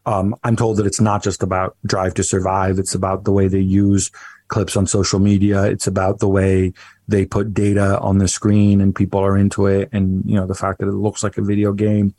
Um, 0.06 0.36
I'm 0.44 0.56
told 0.56 0.78
that 0.78 0.86
it's 0.86 1.02
not 1.02 1.24
just 1.24 1.42
about 1.42 1.78
drive 1.86 2.14
to 2.16 2.24
survive. 2.24 2.78
It's 2.78 2.94
about 2.94 3.24
the 3.24 3.32
way 3.32 3.48
they 3.48 3.60
use 3.60 4.12
clips 4.54 4.78
on 4.78 4.86
social 4.86 5.20
media. 5.20 5.64
It's 5.64 5.88
about 5.88 6.20
the 6.20 6.30
way 6.30 6.74
they 7.08 7.26
put 7.26 7.54
data 7.54 8.00
on 8.00 8.20
the 8.20 8.28
screen 8.28 8.80
and 8.82 8.96
people 8.96 9.20
are 9.20 9.36
into 9.36 9.66
it. 9.66 9.90
And, 9.92 10.24
you 10.26 10.36
know, 10.36 10.46
the 10.46 10.54
fact 10.54 10.80
that 10.80 10.88
it 10.88 10.94
looks 10.94 11.24
like 11.24 11.38
a 11.38 11.42
video 11.42 11.74
game 11.74 12.14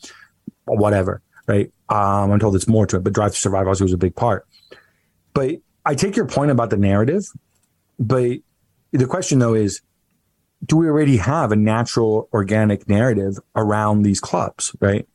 whatever, 0.66 1.22
right? 1.46 1.70
Um, 1.88 2.32
I'm 2.32 2.38
told 2.38 2.56
it's 2.56 2.66
more 2.66 2.86
to 2.86 2.96
it, 2.96 3.04
but 3.04 3.12
drive 3.12 3.32
to 3.32 3.38
survive 3.38 3.68
also 3.68 3.84
was 3.84 3.92
a 3.92 3.98
big 3.98 4.14
part. 4.14 4.46
But 5.32 5.56
I 5.84 5.94
take 5.94 6.16
your 6.16 6.26
point 6.26 6.50
about 6.50 6.70
the 6.70 6.76
narrative, 6.76 7.24
but 7.98 8.38
the 8.92 9.06
question 9.06 9.38
though 9.38 9.54
is, 9.54 9.80
do 10.64 10.76
we 10.76 10.86
already 10.86 11.18
have 11.18 11.52
a 11.52 11.56
natural 11.56 12.28
organic 12.32 12.88
narrative 12.88 13.38
around 13.54 14.02
these 14.02 14.20
clubs, 14.20 14.74
right? 14.80 15.06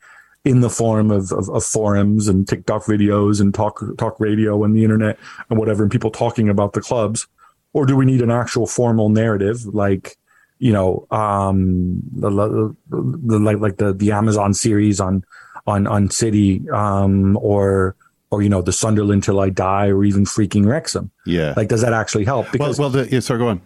In 0.46 0.62
the 0.62 0.70
form 0.70 1.12
of, 1.12 1.32
of, 1.34 1.50
of 1.50 1.66
forums 1.66 2.30
and 2.30 2.48
TikTok 2.48 2.86
videos 2.86 3.42
and 3.42 3.54
talk 3.54 3.82
talk 3.98 4.18
radio 4.20 4.64
and 4.64 4.74
the 4.74 4.84
internet 4.84 5.20
and 5.50 5.60
whatever, 5.60 5.84
and 5.84 5.92
people 5.92 6.12
talking 6.12 6.48
about 6.48 6.72
the 6.74 6.82
clubs, 6.82 7.28
or 7.74 7.86
do 7.86 7.96
we 7.96 8.06
need 8.06 8.22
an 8.22 8.32
actual 8.32 8.66
formal 8.66 9.10
narrative 9.10 9.66
like, 9.66 10.18
you 10.58 10.72
know, 10.72 11.06
um, 11.12 12.02
the, 12.14 12.30
the, 12.30 12.76
the 12.90 13.40
like 13.40 13.60
like 13.60 13.78
the 13.78 13.94
the 13.94 14.14
Amazon 14.14 14.54
series 14.54 15.02
on 15.02 15.26
on 15.68 15.88
on 15.88 16.10
City, 16.10 16.68
um, 16.70 17.38
or 17.42 17.98
or 18.32 18.42
you 18.42 18.50
know 18.50 18.62
the 18.62 18.74
Sunderland 18.74 19.24
till 19.24 19.40
I 19.40 19.50
die, 19.50 19.88
or 19.88 20.04
even 20.04 20.24
freaking 20.24 20.66
Wrexham. 20.66 21.12
Yeah. 21.26 21.54
Like, 21.56 21.68
does 21.68 21.82
that 21.82 21.94
actually 21.94 22.26
help? 22.26 22.48
well, 22.58 22.74
well, 22.78 22.90
the, 22.90 23.10
yeah, 23.12 23.20
sorry, 23.20 23.40
go 23.40 23.48
on. 23.50 23.62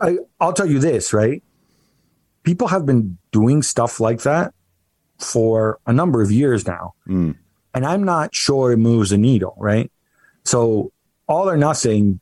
I, 0.00 0.18
I'll 0.40 0.52
tell 0.52 0.66
you 0.66 0.78
this, 0.78 1.12
right? 1.12 1.42
People 2.42 2.68
have 2.68 2.84
been 2.84 3.16
doing 3.30 3.62
stuff 3.62 4.00
like 4.00 4.22
that 4.22 4.52
for 5.24 5.78
a 5.86 5.92
number 5.92 6.22
of 6.22 6.30
years 6.30 6.66
now. 6.66 6.94
Mm. 7.08 7.36
And 7.74 7.86
I'm 7.86 8.04
not 8.04 8.34
sure 8.34 8.72
it 8.72 8.76
moves 8.76 9.12
a 9.12 9.18
needle, 9.18 9.54
right? 9.56 9.90
So, 10.44 10.92
all 11.28 11.48
or 11.48 11.56
nothing, 11.56 12.20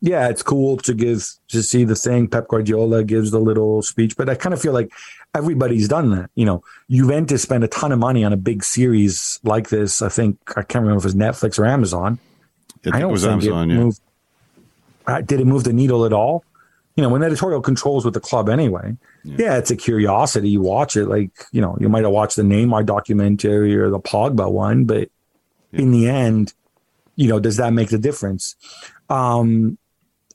yeah, 0.00 0.28
it's 0.28 0.42
cool 0.42 0.76
to 0.78 0.92
give, 0.92 1.26
to 1.48 1.62
see 1.62 1.84
the 1.84 1.94
thing. 1.94 2.28
Pep 2.28 2.48
Guardiola 2.48 3.04
gives 3.04 3.30
the 3.30 3.38
little 3.38 3.82
speech, 3.82 4.16
but 4.16 4.28
I 4.28 4.34
kind 4.34 4.52
of 4.52 4.60
feel 4.60 4.72
like 4.72 4.92
everybody's 5.34 5.88
done 5.88 6.10
that. 6.10 6.30
You 6.34 6.44
know, 6.44 6.64
Juventus 6.90 7.42
spent 7.42 7.64
a 7.64 7.68
ton 7.68 7.92
of 7.92 7.98
money 7.98 8.24
on 8.24 8.32
a 8.32 8.36
big 8.36 8.64
series 8.64 9.38
like 9.44 9.68
this. 9.68 10.02
I 10.02 10.08
think, 10.08 10.38
I 10.56 10.62
can't 10.62 10.82
remember 10.82 10.98
if 10.98 11.04
it 11.04 11.06
was 11.06 11.14
Netflix 11.14 11.58
or 11.58 11.64
Amazon. 11.64 12.18
I 12.84 12.90
think 12.90 13.02
it 13.02 13.06
was 13.06 13.24
Amazon, 13.24 13.70
yeah. 13.70 13.76
moved, 13.76 14.00
uh, 15.06 15.20
did 15.20 15.40
it 15.40 15.46
move 15.46 15.64
the 15.64 15.72
needle 15.72 16.04
at 16.04 16.12
all? 16.12 16.44
You 16.96 17.02
know, 17.02 17.08
when 17.08 17.22
editorial 17.22 17.60
controls 17.60 18.04
with 18.04 18.14
the 18.14 18.20
club 18.20 18.48
anyway, 18.48 18.96
yeah. 19.24 19.36
yeah. 19.38 19.56
it's 19.56 19.70
a 19.70 19.76
curiosity. 19.76 20.50
You 20.50 20.60
watch 20.60 20.96
it, 20.96 21.06
like, 21.06 21.30
you 21.52 21.60
know, 21.60 21.76
you 21.80 21.88
might 21.88 22.04
have 22.04 22.12
watched 22.12 22.36
the 22.36 22.42
Neymar 22.42 22.84
documentary 22.86 23.76
or 23.76 23.90
the 23.90 24.00
Pogba 24.00 24.50
one, 24.50 24.84
but 24.84 25.08
yeah. 25.70 25.80
in 25.80 25.90
the 25.90 26.08
end, 26.08 26.52
you 27.16 27.28
know, 27.28 27.40
does 27.40 27.56
that 27.56 27.72
make 27.72 27.88
the 27.90 27.98
difference? 27.98 28.56
Um, 29.08 29.78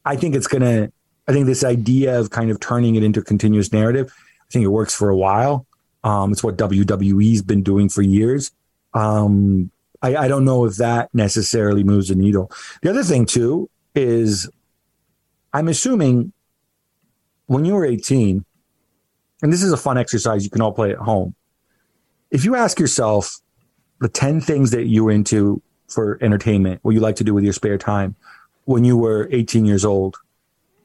I 0.05 0.15
think 0.15 0.35
it's 0.35 0.47
going 0.47 0.61
to, 0.61 0.91
I 1.27 1.33
think 1.33 1.45
this 1.45 1.63
idea 1.63 2.19
of 2.19 2.29
kind 2.29 2.49
of 2.49 2.59
turning 2.59 2.95
it 2.95 3.03
into 3.03 3.19
a 3.19 3.23
continuous 3.23 3.71
narrative, 3.73 4.13
I 4.17 4.51
think 4.51 4.63
it 4.63 4.69
works 4.69 4.95
for 4.95 5.09
a 5.09 5.17
while. 5.17 5.65
Um, 6.03 6.31
it's 6.31 6.43
what 6.43 6.57
WWE's 6.57 7.41
been 7.41 7.63
doing 7.63 7.89
for 7.89 8.01
years. 8.01 8.51
Um, 8.93 9.71
I, 10.01 10.15
I 10.15 10.27
don't 10.27 10.45
know 10.45 10.65
if 10.65 10.77
that 10.77 11.13
necessarily 11.13 11.83
moves 11.83 12.07
the 12.07 12.15
needle. 12.15 12.51
The 12.81 12.89
other 12.89 13.03
thing, 13.03 13.25
too, 13.25 13.69
is 13.93 14.49
I'm 15.53 15.67
assuming 15.67 16.31
when 17.47 17.65
you 17.65 17.73
were 17.73 17.85
18, 17.85 18.45
and 19.41 19.53
this 19.53 19.63
is 19.63 19.71
a 19.71 19.77
fun 19.77 19.97
exercise 19.97 20.43
you 20.43 20.49
can 20.49 20.61
all 20.61 20.71
play 20.71 20.91
at 20.91 20.97
home. 20.97 21.35
If 22.31 22.45
you 22.45 22.55
ask 22.55 22.79
yourself 22.79 23.39
the 23.99 24.09
10 24.09 24.41
things 24.41 24.71
that 24.71 24.85
you 24.85 25.03
were 25.05 25.11
into 25.11 25.61
for 25.87 26.17
entertainment, 26.21 26.79
what 26.83 26.91
you 26.91 26.99
like 26.99 27.15
to 27.17 27.23
do 27.23 27.33
with 27.33 27.43
your 27.43 27.53
spare 27.53 27.77
time 27.77 28.15
when 28.65 28.83
you 28.83 28.97
were 28.97 29.29
18 29.31 29.65
years 29.65 29.85
old 29.85 30.17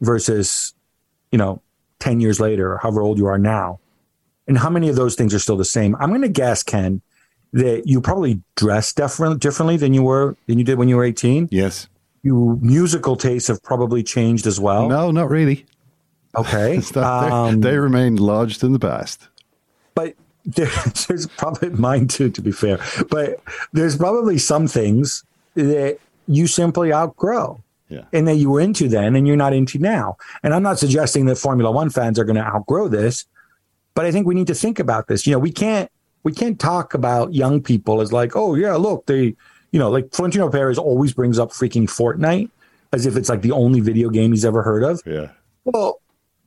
versus, 0.01 0.75
you 1.33 1.39
know, 1.39 1.61
10 1.99 2.21
years 2.21 2.41
later 2.41 2.73
or 2.73 2.79
however 2.79 3.03
old 3.03 3.19
you 3.19 3.27
are 3.27 3.39
now, 3.39 3.81
and 4.47 4.59
how 4.59 4.71
many 4.71 4.89
of 4.89 4.97
those 4.97 5.15
things 5.15 5.35
are 5.35 5.39
still 5.39 5.57
the 5.57 5.65
same? 5.65 5.97
I'm 5.97 6.11
going 6.11 6.23
to 6.23 6.29
guess, 6.29 6.63
Ken, 6.63 7.01
that 7.53 7.87
you 7.87 8.01
probably 8.01 8.41
dress 8.57 8.93
different, 8.93 9.41
differently 9.41 9.77
than 9.77 9.95
you 9.95 10.03
were 10.03 10.37
than 10.47 10.59
you 10.59 10.65
did 10.65 10.79
when 10.79 10.89
you 10.89 10.97
were 10.97 11.05
18. 11.05 11.49
Yes. 11.51 11.89
Your 12.23 12.57
musical 12.57 13.17
tastes 13.17 13.49
have 13.49 13.63
probably 13.63 14.03
changed 14.03 14.47
as 14.47 14.61
well. 14.61 14.89
No, 14.89 15.11
not 15.11 15.29
really. 15.29 15.67
Okay. 16.37 16.81
um, 16.97 17.61
they 17.61 17.77
remain 17.79 18.17
lodged 18.17 18.65
in 18.65 18.73
the 18.73 18.79
past. 18.79 19.29
But 19.95 20.15
there, 20.45 20.71
there's 21.09 21.27
probably 21.27 21.71
mine 21.71 22.09
too, 22.09 22.31
to 22.31 22.43
be 22.43 22.53
fair. 22.53 22.79
But 23.11 23.43
there's 23.73 23.97
probably 23.97 24.39
some 24.39 24.67
things 24.67 25.25
that 25.55 25.99
you 26.27 26.47
simply 26.47 26.93
outgrow. 26.93 27.63
Yeah. 27.89 28.05
And 28.15 28.27
that 28.27 28.37
you 28.37 28.49
were 28.49 28.61
into 28.61 28.89
then 28.89 29.15
and 29.15 29.27
you're 29.27 29.37
not 29.37 29.53
into 29.53 29.79
now. 29.79 30.17
And 30.43 30.55
I'm 30.55 30.63
not 30.63 30.79
suggesting 30.79 31.27
that 31.27 31.37
Formula 31.37 31.71
One 31.71 31.91
fans 31.91 32.19
are 32.19 32.25
going 32.25 32.37
to 32.37 32.43
outgrow 32.43 32.89
this, 32.89 33.27
but 33.95 34.07
I 34.07 34.13
think 34.13 34.27
we 34.27 34.35
need 34.35 34.47
to 34.47 34.55
think 34.55 34.79
about 34.79 35.09
this. 35.09 35.27
You 35.27 35.33
know, 35.35 35.39
we 35.39 35.53
can't 35.53 35.91
we 36.23 36.33
can't 36.33 36.59
talk 36.59 36.95
about 36.95 37.35
young 37.35 37.61
people 37.61 38.01
as 38.01 38.11
like, 38.11 38.35
oh 38.35 38.55
yeah, 38.55 38.77
look, 38.77 39.05
they 39.05 39.37
you 39.73 39.79
know, 39.79 39.91
like 39.91 40.11
Florentino 40.15 40.49
Perez 40.51 40.79
always 40.79 41.13
brings 41.13 41.39
up 41.39 41.51
freaking 41.51 41.85
Fortnite 41.85 42.49
as 42.93 43.07
if 43.07 43.17
it's 43.17 43.29
like 43.29 43.43
the 43.43 43.53
only 43.53 43.81
video 43.81 44.11
game 44.11 44.33
he's 44.33 44.45
ever 44.45 44.63
heard 44.63 44.85
of. 44.85 45.03
Yeah. 45.05 45.29
Well, 45.65 46.01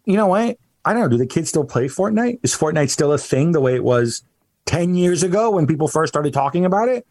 you 0.06 0.16
know 0.16 0.28
what? 0.28 0.58
I 0.86 0.94
don't 0.94 1.02
know. 1.02 1.10
Do 1.10 1.18
the 1.18 1.26
kids 1.26 1.50
still 1.50 1.66
play 1.66 1.86
Fortnite? 1.86 2.40
Is 2.44 2.56
Fortnite 2.56 2.90
still 2.90 3.12
a 3.12 3.18
thing 3.18 3.52
the 3.52 3.60
way 3.60 3.76
it 3.76 3.84
was 3.84 4.24
10 4.66 4.96
years 4.96 5.24
ago 5.24 5.52
when 5.52 5.66
people 5.66 5.88
first 5.88 6.14
started 6.14 6.34
talking 6.34 6.66
about 6.66 6.90
it? 6.90 7.08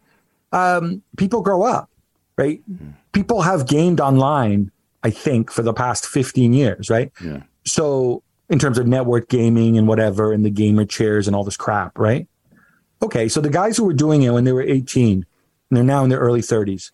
Um, 0.51 1.03
people 1.17 1.41
grow 1.41 1.63
up, 1.63 1.89
right? 2.37 2.61
Mm-hmm. 2.71 2.91
People 3.11 3.41
have 3.41 3.67
gamed 3.67 3.99
online, 3.99 4.71
I 5.03 5.09
think, 5.09 5.51
for 5.51 5.61
the 5.61 5.73
past 5.73 6.05
15 6.05 6.53
years, 6.53 6.89
right? 6.89 7.11
Yeah. 7.23 7.41
So, 7.65 8.23
in 8.49 8.59
terms 8.59 8.77
of 8.77 8.87
network 8.87 9.27
gaming 9.27 9.77
and 9.77 9.87
whatever, 9.87 10.31
and 10.31 10.45
the 10.45 10.51
gamer 10.51 10.85
chairs 10.85 11.27
and 11.27 11.35
all 11.35 11.43
this 11.43 11.57
crap, 11.57 11.97
right? 11.97 12.27
Okay. 13.01 13.27
So, 13.27 13.41
the 13.41 13.49
guys 13.49 13.75
who 13.75 13.85
were 13.85 13.93
doing 13.93 14.21
it 14.21 14.29
when 14.29 14.45
they 14.45 14.53
were 14.53 14.61
18 14.61 15.25
and 15.69 15.77
they're 15.77 15.83
now 15.83 16.03
in 16.03 16.09
their 16.09 16.19
early 16.19 16.41
30s, 16.41 16.91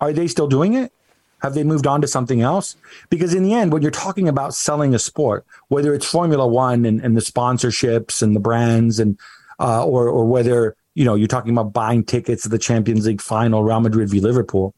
are 0.00 0.12
they 0.12 0.26
still 0.26 0.48
doing 0.48 0.74
it? 0.74 0.92
Have 1.40 1.54
they 1.54 1.64
moved 1.64 1.86
on 1.86 2.00
to 2.00 2.08
something 2.08 2.40
else? 2.40 2.76
Because 3.10 3.34
in 3.34 3.42
the 3.42 3.54
end, 3.54 3.72
when 3.72 3.82
you're 3.82 3.90
talking 3.90 4.28
about 4.28 4.54
selling 4.54 4.94
a 4.94 4.98
sport, 4.98 5.46
whether 5.68 5.94
it's 5.94 6.06
Formula 6.06 6.46
One 6.46 6.84
and, 6.84 7.00
and 7.00 7.16
the 7.16 7.20
sponsorships 7.20 8.22
and 8.22 8.34
the 8.34 8.40
brands, 8.40 8.98
and 8.98 9.18
uh, 9.60 9.84
or 9.84 10.08
or 10.08 10.24
whether 10.24 10.76
you 10.94 11.04
know 11.04 11.14
you're 11.14 11.28
talking 11.28 11.52
about 11.52 11.72
buying 11.72 12.04
tickets 12.04 12.42
to 12.42 12.48
the 12.48 12.58
Champions 12.58 13.06
League 13.06 13.20
final, 13.20 13.62
Real 13.62 13.80
Madrid 13.80 14.10
v 14.10 14.20
Liverpool, 14.20 14.74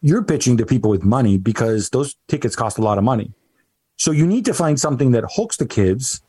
you're 0.00 0.24
pitching 0.24 0.56
to 0.56 0.66
people 0.66 0.90
with 0.90 1.04
money 1.04 1.38
because 1.38 1.90
those 1.90 2.16
tickets 2.28 2.56
cost 2.56 2.78
a 2.78 2.82
lot 2.82 2.98
of 2.98 3.04
money. 3.04 3.32
So 3.96 4.10
you 4.10 4.26
need 4.26 4.44
to 4.46 4.54
find 4.54 4.80
something 4.80 5.12
that 5.12 5.24
hooks 5.36 5.56
the 5.58 5.66
kids, 5.66 6.20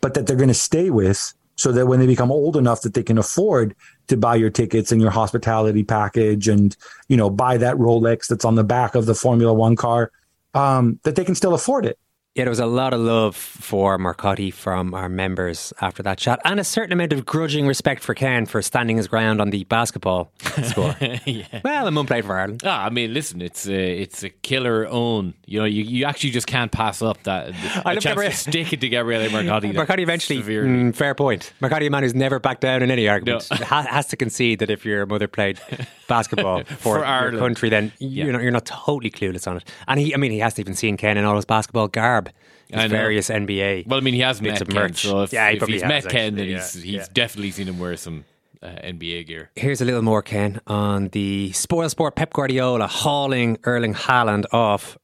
but 0.00 0.14
that 0.14 0.26
they're 0.26 0.36
going 0.36 0.48
to 0.48 0.54
stay 0.54 0.90
with 0.90 1.34
so 1.58 1.72
that 1.72 1.86
when 1.86 2.00
they 2.00 2.06
become 2.06 2.30
old 2.30 2.56
enough 2.56 2.82
that 2.82 2.94
they 2.94 3.02
can 3.02 3.18
afford 3.18 3.74
to 4.06 4.16
buy 4.16 4.36
your 4.36 4.48
tickets 4.48 4.92
and 4.92 5.02
your 5.02 5.10
hospitality 5.10 5.82
package 5.82 6.48
and 6.48 6.76
you 7.08 7.16
know 7.16 7.28
buy 7.28 7.58
that 7.58 7.76
Rolex 7.76 8.28
that's 8.28 8.44
on 8.44 8.54
the 8.54 8.64
back 8.64 8.94
of 8.94 9.04
the 9.04 9.14
Formula 9.14 9.52
One 9.52 9.76
car, 9.76 10.10
um, 10.54 10.98
that 11.02 11.16
they 11.16 11.24
can 11.24 11.34
still 11.34 11.52
afford 11.52 11.84
it. 11.84 11.98
Yeah, 12.38 12.44
there 12.44 12.50
was 12.50 12.60
a 12.60 12.66
lot 12.66 12.94
of 12.94 13.00
love 13.00 13.34
for 13.34 13.98
Marcotti 13.98 14.54
from 14.54 14.94
our 14.94 15.08
members 15.08 15.72
after 15.80 16.04
that 16.04 16.18
chat, 16.18 16.38
and 16.44 16.60
a 16.60 16.64
certain 16.64 16.92
amount 16.92 17.12
of 17.12 17.26
grudging 17.26 17.66
respect 17.66 18.00
for 18.00 18.14
Ken 18.14 18.46
for 18.46 18.62
standing 18.62 18.96
his 18.96 19.08
ground 19.08 19.40
on 19.40 19.50
the 19.50 19.64
basketball 19.64 20.30
score. 20.62 20.94
yeah. 21.26 21.60
Well, 21.64 21.88
I'm 21.88 21.98
unplayed 21.98 22.24
for 22.26 22.38
Ireland. 22.38 22.62
Ah, 22.64 22.84
I 22.84 22.90
mean, 22.90 23.12
listen, 23.12 23.42
it's 23.42 23.66
a, 23.66 23.98
it's 24.02 24.22
a 24.22 24.28
killer 24.30 24.86
own. 24.86 25.34
You 25.46 25.58
know, 25.58 25.64
you, 25.64 25.82
you 25.82 26.04
actually 26.04 26.30
just 26.30 26.46
can't 26.46 26.70
pass 26.70 27.02
up 27.02 27.20
that 27.24 27.48
I 27.84 27.94
a 27.94 28.00
chance 28.00 28.04
Gabriel- 28.04 28.30
to 28.30 28.36
stick 28.36 28.72
it 28.72 28.80
to 28.82 28.88
Gabriele 28.88 29.28
Marcotti. 29.30 29.72
Marcotti 29.74 29.98
eventually, 30.02 30.40
mm, 30.40 30.94
fair 30.94 31.16
point. 31.16 31.52
Marcotti, 31.60 31.88
a 31.88 31.90
man 31.90 32.04
who's 32.04 32.14
never 32.14 32.38
backed 32.38 32.60
down 32.60 32.84
in 32.84 32.92
any 32.92 33.08
argument, 33.08 33.48
ha- 33.50 33.82
has 33.90 34.06
to 34.06 34.16
concede 34.16 34.60
that 34.60 34.70
if 34.70 34.84
your 34.84 35.06
mother 35.06 35.26
played 35.26 35.58
basketball 36.06 36.62
for, 36.62 36.76
For 36.76 36.96
your 36.98 37.04
Ireland. 37.04 37.38
country, 37.40 37.68
then 37.68 37.90
Yeah. 37.98 38.24
you're 38.26 38.32
not 38.32 38.42
you're 38.42 38.52
not 38.52 38.64
totally 38.64 39.10
clueless 39.10 39.48
on 39.48 39.56
it. 39.56 39.64
And 39.88 39.98
he, 39.98 40.14
I 40.14 40.18
mean, 40.18 40.30
he 40.30 40.38
hasn't 40.38 40.60
even 40.60 40.74
seen 40.76 40.96
Ken 40.96 41.16
in 41.18 41.24
all 41.24 41.34
his 41.34 41.44
basketball 41.44 41.88
garb, 41.88 42.27
His 42.68 42.90
various 42.90 43.30
NBA. 43.30 43.86
Well, 43.86 43.98
I 43.98 44.02
mean, 44.02 44.14
he 44.14 44.20
has 44.20 44.40
bits 44.40 44.60
met 44.60 44.62
of 44.62 44.68
Ken, 44.68 44.82
merch. 44.82 45.02
so 45.02 45.22
if, 45.22 45.32
yeah, 45.32 45.48
he 45.48 45.54
if 45.54 45.58
probably 45.58 45.74
he's 45.74 45.82
has, 45.82 46.04
met 46.04 46.12
Ken, 46.12 46.34
then 46.34 46.50
actually, 46.50 46.54
he's, 46.54 46.82
he's 46.82 46.94
yeah. 46.94 47.06
definitely 47.14 47.50
seen 47.50 47.66
him 47.66 47.78
wear 47.78 47.96
some 47.96 48.24
uh, 48.62 48.66
NBA 48.66 49.26
gear. 49.26 49.50
Here's 49.56 49.80
a 49.80 49.84
little 49.84 50.02
more, 50.02 50.22
Ken, 50.22 50.60
on 50.66 51.08
the 51.08 51.52
spoil 51.52 51.88
sport 51.88 52.16
Pep 52.16 52.32
Guardiola 52.32 52.86
hauling 52.86 53.58
Erling 53.64 53.94
Haaland 53.94 54.44
off. 54.52 54.98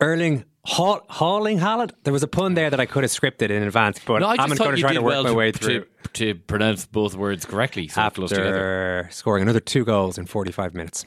Erling 0.00 0.44
haul, 0.64 1.02
hauling 1.08 1.58
Haaland? 1.58 1.92
There 2.02 2.12
was 2.12 2.22
a 2.22 2.28
pun 2.28 2.54
there 2.54 2.70
that 2.70 2.80
I 2.80 2.86
could 2.86 3.04
have 3.04 3.12
scripted 3.12 3.50
in 3.50 3.62
advance, 3.62 4.00
but 4.04 4.20
no, 4.20 4.28
I'm 4.28 4.48
just 4.48 4.58
going 4.58 4.74
to 4.74 4.80
try 4.80 4.94
to 4.94 5.02
work 5.02 5.10
well 5.10 5.22
my 5.24 5.30
to, 5.30 5.34
way 5.34 5.52
through. 5.52 5.86
to 6.14 6.34
pronounce 6.34 6.86
both 6.86 7.14
words 7.14 7.44
correctly. 7.44 7.88
So 7.88 8.10
close 8.10 8.30
together. 8.30 9.04
After 9.04 9.08
scoring 9.12 9.42
another 9.42 9.60
two 9.60 9.84
goals 9.84 10.18
in 10.18 10.26
45 10.26 10.74
minutes. 10.74 11.04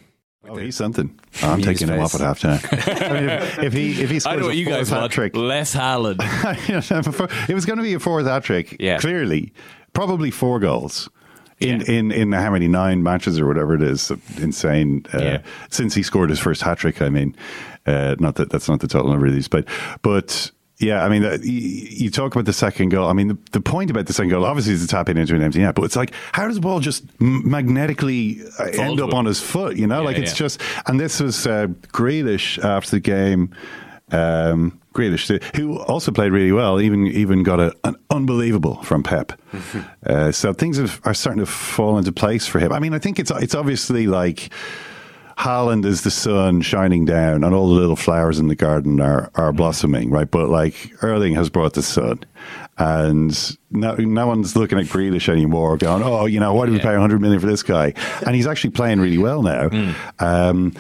Oh, 0.49 0.55
he's 0.57 0.75
something. 0.75 1.17
I'm 1.43 1.57
His 1.59 1.65
taking 1.79 1.87
him 1.93 1.99
off 2.01 2.15
at 2.15 2.21
half 2.21 2.39
time. 2.39 2.59
I 2.71 3.13
mean, 3.13 3.29
if, 3.29 3.59
if 3.63 3.73
he 3.73 4.01
if 4.01 4.09
he 4.09 4.15
I 4.15 4.19
scores 4.19 4.39
know 4.41 4.49
a 4.49 4.53
you 4.53 4.65
guys 4.65 4.89
hat 4.89 5.01
want. 5.01 5.11
trick, 5.11 5.35
Less 5.35 5.75
Haaland. 5.75 6.17
it 7.49 7.53
was 7.53 7.65
going 7.65 7.77
to 7.77 7.83
be 7.83 7.93
a 7.93 7.99
fourth 7.99 8.25
hat 8.25 8.43
trick. 8.43 8.75
Yeah. 8.79 8.97
clearly, 8.97 9.53
probably 9.93 10.31
four 10.31 10.59
goals. 10.59 11.09
In, 11.59 11.81
in 11.89 12.11
in 12.11 12.31
how 12.33 12.51
many 12.51 12.67
nine 12.67 13.01
matches 13.01 13.39
or 13.39 13.47
whatever 13.47 13.73
it 13.73 13.81
is, 13.81 14.11
insane. 14.37 15.05
Uh, 15.13 15.17
Yeah. 15.19 15.41
Since 15.69 15.95
he 15.95 16.03
scored 16.03 16.29
his 16.29 16.39
first 16.39 16.61
hat 16.61 16.77
trick, 16.77 17.01
I 17.01 17.09
mean, 17.09 17.35
uh, 17.87 18.15
not 18.19 18.35
that 18.35 18.51
that's 18.51 18.69
not 18.69 18.79
the 18.79 18.87
total 18.87 19.09
number 19.09 19.25
of 19.25 19.33
these, 19.33 19.47
but 19.47 19.65
but 20.03 20.51
yeah, 20.79 21.03
I 21.03 21.09
mean, 21.09 21.23
uh, 21.25 21.37
you, 21.41 21.51
you 21.51 22.09
talk 22.11 22.33
about 22.35 22.45
the 22.45 22.53
second 22.53 22.89
goal. 22.89 23.07
I 23.09 23.13
mean, 23.13 23.29
the, 23.29 23.37
the 23.51 23.61
point 23.61 23.89
about 23.89 24.05
the 24.05 24.13
second 24.13 24.29
goal 24.29 24.45
obviously 24.45 24.73
is 24.73 24.81
to 24.81 24.87
tap 24.87 25.09
it 25.09 25.17
into 25.17 25.35
an 25.35 25.41
empty 25.41 25.59
net, 25.59 25.73
but 25.75 25.83
it's 25.83 25.95
like, 25.95 26.13
how 26.33 26.45
does 26.45 26.55
the 26.55 26.61
ball 26.61 26.79
just 26.79 27.03
m- 27.19 27.49
magnetically 27.49 28.41
uh, 28.59 28.65
end 28.73 29.01
up 29.01 29.13
on 29.13 29.25
his 29.25 29.41
foot? 29.41 29.75
You 29.75 29.87
know, 29.87 29.99
Yeah, 30.01 30.05
like 30.05 30.17
it's 30.17 30.31
yeah. 30.33 30.37
just. 30.37 30.61
And 30.85 30.99
this 30.99 31.19
was 31.19 31.47
uh, 31.47 31.67
Grealish 31.93 32.63
after 32.63 32.91
the 32.91 32.99
game. 32.99 33.55
Um, 34.11 34.79
Grealish, 34.93 35.43
who 35.55 35.79
also 35.81 36.11
played 36.11 36.31
really 36.31 36.51
well, 36.51 36.79
even 36.79 37.05
even 37.07 37.43
got 37.43 37.59
a, 37.59 37.75
an 37.83 37.95
unbelievable 38.09 38.81
from 38.83 39.03
Pep. 39.03 39.33
uh, 40.05 40.31
so 40.31 40.53
things 40.53 40.77
have, 40.77 41.01
are 41.03 41.13
starting 41.13 41.39
to 41.39 41.45
fall 41.45 41.97
into 41.97 42.11
place 42.11 42.47
for 42.47 42.59
him. 42.59 42.71
I 42.71 42.79
mean, 42.79 42.93
I 42.93 42.99
think 42.99 43.19
it's 43.19 43.29
it's 43.31 43.53
obviously 43.53 44.07
like 44.07 44.49
Haaland 45.37 45.85
is 45.85 46.01
the 46.01 46.11
sun 46.11 46.61
shining 46.61 47.05
down, 47.05 47.43
and 47.43 47.53
all 47.53 47.67
the 47.67 47.75
little 47.75 47.95
flowers 47.95 48.39
in 48.39 48.47
the 48.47 48.55
garden 48.55 48.99
are 48.99 49.29
are 49.35 49.53
blossoming, 49.53 50.09
right? 50.09 50.29
But 50.29 50.49
like 50.49 50.91
Erling 51.03 51.35
has 51.35 51.49
brought 51.49 51.73
the 51.73 51.83
sun, 51.83 52.21
and 52.77 53.57
no, 53.71 53.95
no 53.95 54.27
one's 54.27 54.55
looking 54.55 54.77
at 54.79 54.85
Grealish 54.85 55.29
anymore, 55.29 55.77
going, 55.77 56.03
"Oh, 56.03 56.25
you 56.25 56.39
know, 56.39 56.53
why 56.53 56.65
do 56.65 56.71
we 56.71 56.79
pay 56.79 56.91
100 56.91 57.19
million 57.19 57.39
for 57.39 57.47
this 57.47 57.63
guy?" 57.63 57.93
And 58.25 58.35
he's 58.35 58.47
actually 58.47 58.69
playing 58.71 58.99
really 58.99 59.17
well 59.17 59.41
now. 59.41 59.69
Um, 60.19 60.73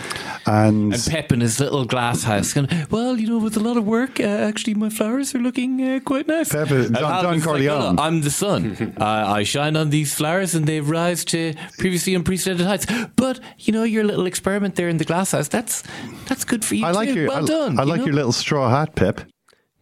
and, 0.45 0.93
And 0.93 1.07
Pep 1.09 1.31
in 1.31 1.41
his 1.41 1.59
little 1.59 1.85
glass 1.85 2.23
house, 2.23 2.53
going, 2.53 2.69
well, 2.91 3.19
you 3.19 3.27
know, 3.27 3.39
with 3.39 3.57
a 3.57 3.59
lot 3.59 3.77
of 3.77 3.85
work, 3.85 4.19
uh, 4.19 4.23
actually, 4.23 4.75
my 4.75 4.89
flowers 4.89 5.33
are 5.35 5.39
looking 5.39 5.81
uh, 5.81 5.99
quite 6.03 6.27
nice. 6.27 6.49
Pep, 6.49 6.69
Don- 6.69 6.91
Don 6.93 7.23
like, 7.35 7.43
Corleone. 7.43 7.95
"Well, 7.95 7.99
I'm 7.99 8.21
the 8.21 8.31
sun. 8.31 8.93
uh, 9.01 9.03
I 9.05 9.43
shine 9.43 9.75
on 9.75 9.89
these 9.89 10.13
flowers, 10.13 10.55
and 10.55 10.65
they 10.65 10.79
rise 10.81 11.25
to 11.25 11.53
previously 11.77 12.15
unprecedented 12.15 12.65
heights. 12.65 12.85
But 13.15 13.39
you 13.59 13.73
know, 13.73 13.83
your 13.83 14.03
little 14.03 14.25
experiment 14.25 14.75
there 14.75 14.87
in 14.89 14.97
the 14.97 15.05
glass 15.05 15.31
house, 15.31 15.47
that's 15.47 15.83
that's 16.27 16.45
good 16.45 16.63
for 16.63 16.75
you. 16.75 16.85
I 16.85 16.91
like 16.91 17.09
too. 17.09 17.15
your 17.15 17.27
well 17.29 17.43
I, 17.43 17.47
done. 17.47 17.79
I 17.79 17.83
you 17.83 17.89
like 17.89 17.99
know? 17.99 18.05
your 18.05 18.15
little 18.15 18.31
straw 18.31 18.69
hat, 18.69 18.95
Pep. 18.95 19.21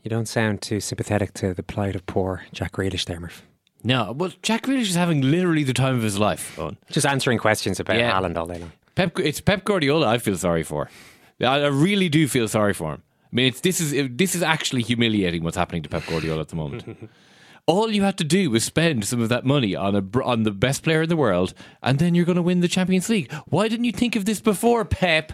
You 0.05 0.09
don't 0.09 0.27
sound 0.27 0.61
too 0.61 0.79
sympathetic 0.81 1.33
to 1.33 1.55
the 1.55 1.63
plight 1.63 1.95
of 1.95 2.05
poor 2.05 2.43
Jack 2.53 2.73
Grealish 2.73 3.05
there, 3.05 3.19
Murph. 3.19 3.41
No, 3.83 4.11
well, 4.11 4.31
Jack 4.43 4.67
Grealish 4.67 4.81
is 4.89 4.93
having 4.95 5.21
literally 5.21 5.63
the 5.63 5.73
time 5.73 5.95
of 5.95 6.03
his 6.03 6.19
life. 6.19 6.59
Owen. 6.59 6.77
Just 6.91 7.07
answering 7.07 7.39
questions 7.39 7.79
about 7.79 7.97
Yeah. 7.97 8.11
Haaland 8.13 8.37
all 8.37 8.45
day 8.45 8.59
long. 8.59 8.71
Pep, 8.93 9.17
it's 9.19 9.41
Pep 9.41 9.63
Guardiola. 9.65 10.07
I 10.07 10.19
feel 10.19 10.37
sorry 10.37 10.61
for. 10.61 10.91
I 11.41 11.45
I 11.61 11.67
really 11.69 12.07
do 12.07 12.27
feel 12.27 12.47
sorry 12.47 12.75
for 12.75 12.93
him. 12.93 13.01
I 13.23 13.35
mean, 13.35 13.47
it's, 13.47 13.61
this 13.61 13.81
is 13.81 14.09
this 14.15 14.35
is 14.35 14.43
actually 14.43 14.83
humiliating 14.83 15.43
what's 15.43 15.57
happening 15.57 15.81
to 15.81 15.89
Pep 15.89 16.05
Guardiola 16.05 16.41
at 16.41 16.49
the 16.49 16.55
moment. 16.55 17.09
All 17.65 17.89
you 17.91 18.03
had 18.03 18.19
to 18.19 18.23
do 18.23 18.51
was 18.51 18.63
spend 18.63 19.05
some 19.05 19.21
of 19.21 19.29
that 19.29 19.43
money 19.43 19.75
on 19.75 19.95
a 19.95 20.23
on 20.23 20.43
the 20.43 20.51
best 20.51 20.83
player 20.83 21.01
in 21.01 21.09
the 21.09 21.17
world, 21.17 21.55
and 21.81 21.97
then 21.97 22.13
you're 22.13 22.25
going 22.25 22.35
to 22.35 22.43
win 22.43 22.59
the 22.59 22.67
Champions 22.67 23.09
League. 23.09 23.31
Why 23.47 23.67
didn't 23.67 23.85
you 23.85 23.91
think 23.91 24.15
of 24.15 24.25
this 24.25 24.39
before, 24.39 24.85
Pep? 24.85 25.33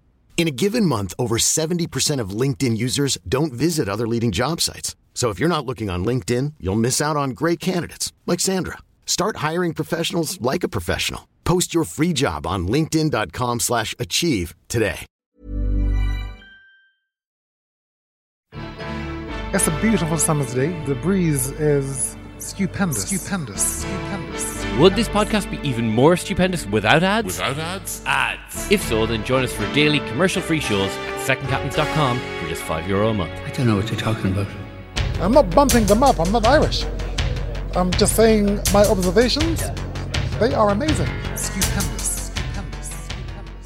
In 0.37 0.47
a 0.47 0.51
given 0.51 0.85
month, 0.87 1.13
over 1.19 1.37
70% 1.37 2.19
of 2.19 2.31
LinkedIn 2.31 2.75
users 2.75 3.19
don't 3.29 3.53
visit 3.53 3.87
other 3.87 4.07
leading 4.07 4.31
job 4.31 4.59
sites. 4.59 4.95
So 5.13 5.29
if 5.29 5.39
you're 5.39 5.55
not 5.55 5.67
looking 5.67 5.91
on 5.91 6.03
LinkedIn, 6.03 6.53
you'll 6.59 6.75
miss 6.87 6.99
out 6.99 7.15
on 7.15 7.31
great 7.31 7.59
candidates 7.59 8.11
like 8.25 8.39
Sandra. 8.39 8.79
Start 9.05 9.37
hiring 9.37 9.75
professionals 9.75 10.41
like 10.41 10.63
a 10.63 10.69
professional. 10.69 11.27
Post 11.43 11.75
your 11.75 11.83
free 11.83 12.13
job 12.13 12.47
on 12.47 12.67
linkedin.com/achieve 12.67 13.59
slash 13.59 13.93
achieve 13.99 14.55
today. 14.67 15.05
It's 19.53 19.67
a 19.67 19.81
beautiful 19.81 20.17
summer's 20.17 20.53
day. 20.53 20.71
The 20.85 20.95
breeze 20.95 21.51
is 21.59 22.15
stupendous. 22.37 23.03
Stupendous. 23.03 23.81
Stupendous. 23.81 24.30
Would 24.79 24.95
this 24.95 25.09
podcast 25.09 25.51
be 25.51 25.59
even 25.67 25.89
more 25.89 26.15
stupendous 26.17 26.65
without 26.65 27.03
ads? 27.03 27.25
Without 27.27 27.57
ads? 27.57 28.01
Ads. 28.05 28.71
If 28.71 28.81
so, 28.81 29.05
then 29.05 29.23
join 29.25 29.43
us 29.43 29.53
for 29.53 29.71
daily 29.73 29.99
commercial-free 29.99 30.61
shows 30.61 30.89
at 30.89 31.27
secondcaptains.com 31.27 32.19
for 32.19 32.49
just 32.49 32.63
five 32.63 32.87
euro 32.87 33.09
a 33.09 33.13
month. 33.13 33.31
I 33.45 33.51
don't 33.51 33.67
know 33.67 33.75
what 33.75 33.91
you're 33.91 33.99
talking 33.99 34.31
about. 34.31 34.47
I'm 35.19 35.33
not 35.33 35.49
bumping 35.51 35.85
them 35.85 36.01
up. 36.01 36.19
I'm 36.19 36.31
not 36.31 36.47
Irish. 36.47 36.85
I'm 37.75 37.91
just 37.91 38.15
saying 38.15 38.59
my 38.73 38.83
observations. 38.85 39.61
They 40.39 40.53
are 40.53 40.69
amazing. 40.69 41.09
Stupendous. 41.35 42.31
Stupendous. 42.31 43.09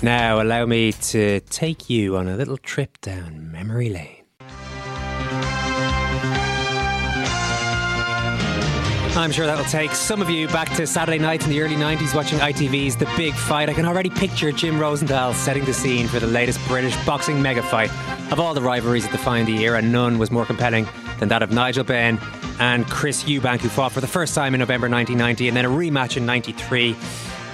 Now, 0.02 0.42
allow 0.42 0.66
me 0.66 0.92
to 0.92 1.40
take 1.40 1.90
you 1.90 2.18
on 2.18 2.28
a 2.28 2.36
little 2.36 2.58
trip 2.58 3.00
down 3.00 3.52
memory 3.52 3.90
lane. 3.90 4.25
I'm 9.26 9.32
sure 9.32 9.48
that'll 9.48 9.66
take 9.66 9.96
some 9.96 10.22
of 10.22 10.30
you 10.30 10.48
back 10.50 10.72
to 10.76 10.86
Saturday 10.86 11.18
night 11.18 11.44
in 11.44 11.50
the 11.50 11.60
early 11.60 11.76
90s 11.76 12.14
watching 12.14 12.38
ITV's 12.38 12.96
The 12.96 13.12
Big 13.18 13.34
Fight. 13.34 13.70
I 13.70 13.74
can 13.74 13.84
already 13.84 14.12
picture 14.12 14.52
Jim 14.52 14.80
Rosenthal 14.80 15.34
setting 15.34 15.66
the 15.66 15.74
scene 15.74 16.08
for 16.08 16.20
the 16.20 16.28
latest 16.28 16.60
British 16.68 16.96
boxing 17.08 17.42
mega 17.42 17.64
fight. 17.64 17.90
Of 18.32 18.40
all 18.40 18.54
the 18.54 18.62
rivalries 18.62 19.04
that 19.04 19.12
defined 19.12 19.48
the 19.48 19.58
era, 19.64 19.82
none 19.82 20.20
was 20.20 20.30
more 20.30 20.46
compelling 20.46 20.88
than 21.18 21.30
that 21.30 21.42
of 21.42 21.50
Nigel 21.52 21.84
Benn 21.84 22.20
and 22.60 22.86
Chris 22.86 23.24
Eubank, 23.24 23.62
who 23.62 23.70
fought 23.70 23.94
for 23.94 24.00
the 24.00 24.06
first 24.06 24.36
time 24.36 24.54
in 24.54 24.60
November 24.60 24.88
1990 24.88 25.48
and 25.48 25.58
then 25.58 25.66
a 25.66 25.70
rematch 25.70 26.18
in 26.18 26.28
93. 26.28 26.96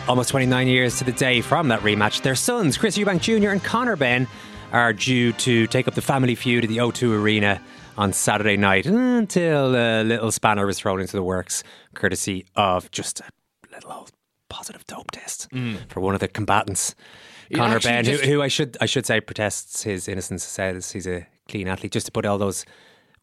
Almost 0.09 0.27
29 0.27 0.67
years 0.67 0.97
to 0.97 1.05
the 1.05 1.13
day 1.13 1.39
from 1.39 1.69
that 1.69 1.79
rematch. 1.79 2.21
Their 2.21 2.35
sons, 2.35 2.77
Chris 2.77 2.97
Eubank 2.97 3.21
Jr. 3.21 3.51
and 3.51 3.63
Conor 3.63 3.95
Benn, 3.95 4.27
are 4.73 4.91
due 4.91 5.31
to 5.33 5.67
take 5.67 5.87
up 5.87 5.95
the 5.95 6.01
family 6.01 6.35
feud 6.35 6.65
at 6.65 6.69
the 6.69 6.77
O2 6.77 7.17
Arena 7.17 7.61
on 8.01 8.11
Saturday 8.13 8.57
night 8.57 8.87
until 8.87 9.75
a 9.75 10.01
little 10.03 10.31
spanner 10.31 10.65
was 10.65 10.79
thrown 10.79 10.99
into 10.99 11.15
the 11.15 11.21
works, 11.23 11.63
courtesy 11.93 12.45
of 12.55 12.89
just 12.89 13.19
a 13.19 13.25
little 13.71 13.91
old 13.91 14.11
positive 14.49 14.83
dope 14.87 15.11
test 15.11 15.47
mm. 15.51 15.77
for 15.87 15.99
one 16.01 16.13
of 16.15 16.19
the 16.19 16.27
combatants. 16.27 16.95
It 17.49 17.57
Conor 17.57 17.79
Benn, 17.79 18.05
who, 18.05 18.11
just- 18.13 18.23
who 18.25 18.41
I 18.41 18.47
should 18.47 18.75
I 18.81 18.87
should 18.87 19.05
say 19.05 19.21
protests 19.21 19.83
his 19.83 20.07
innocence, 20.07 20.43
says 20.43 20.91
he's 20.91 21.05
a 21.07 21.27
clean 21.47 21.67
athlete, 21.67 21.91
just 21.91 22.07
to 22.07 22.11
put 22.11 22.25
all 22.25 22.39
those 22.39 22.65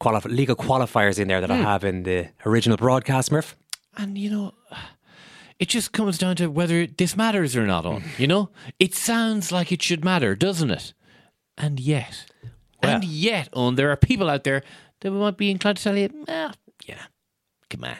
qualif- 0.01 0.27
legal 0.27 0.55
qualifiers 0.55 1.19
in 1.19 1.27
there 1.29 1.41
that 1.41 1.51
I 1.51 1.57
Hmm. 1.57 1.65
have 1.65 1.83
in 1.85 2.05
the 2.05 2.29
original 2.47 2.77
broadcast, 2.77 3.33
Murph. 3.33 3.57
And 3.97 4.17
you 4.17 4.31
know, 4.31 4.55
it 5.59 5.69
just 5.69 5.91
comes 5.93 6.19
down 6.19 6.37
to 6.37 6.47
whether 6.49 6.87
this 6.87 7.17
matters 7.17 7.57
or 7.57 7.67
not. 7.67 7.85
On 7.85 8.03
you 8.17 8.29
know, 8.29 8.51
it 8.79 8.95
sounds 8.95 9.51
like 9.51 9.73
it 9.73 9.83
should 9.83 10.05
matter, 10.05 10.37
doesn't 10.37 10.71
it? 10.71 10.95
And 11.57 11.81
yet, 11.81 12.27
and 12.83 13.05
yet, 13.05 13.49
on 13.53 13.75
there 13.75 13.91
are 13.91 13.97
people 13.97 14.29
out 14.31 14.45
there 14.45 14.63
that 15.01 15.11
might 15.11 15.37
be 15.37 15.51
inclined 15.51 15.79
to 15.79 15.83
tell 15.83 15.97
you, 15.97 16.11
"Ah, 16.29 16.53
yeah, 16.87 17.03
come 17.71 17.85
on." 17.85 17.97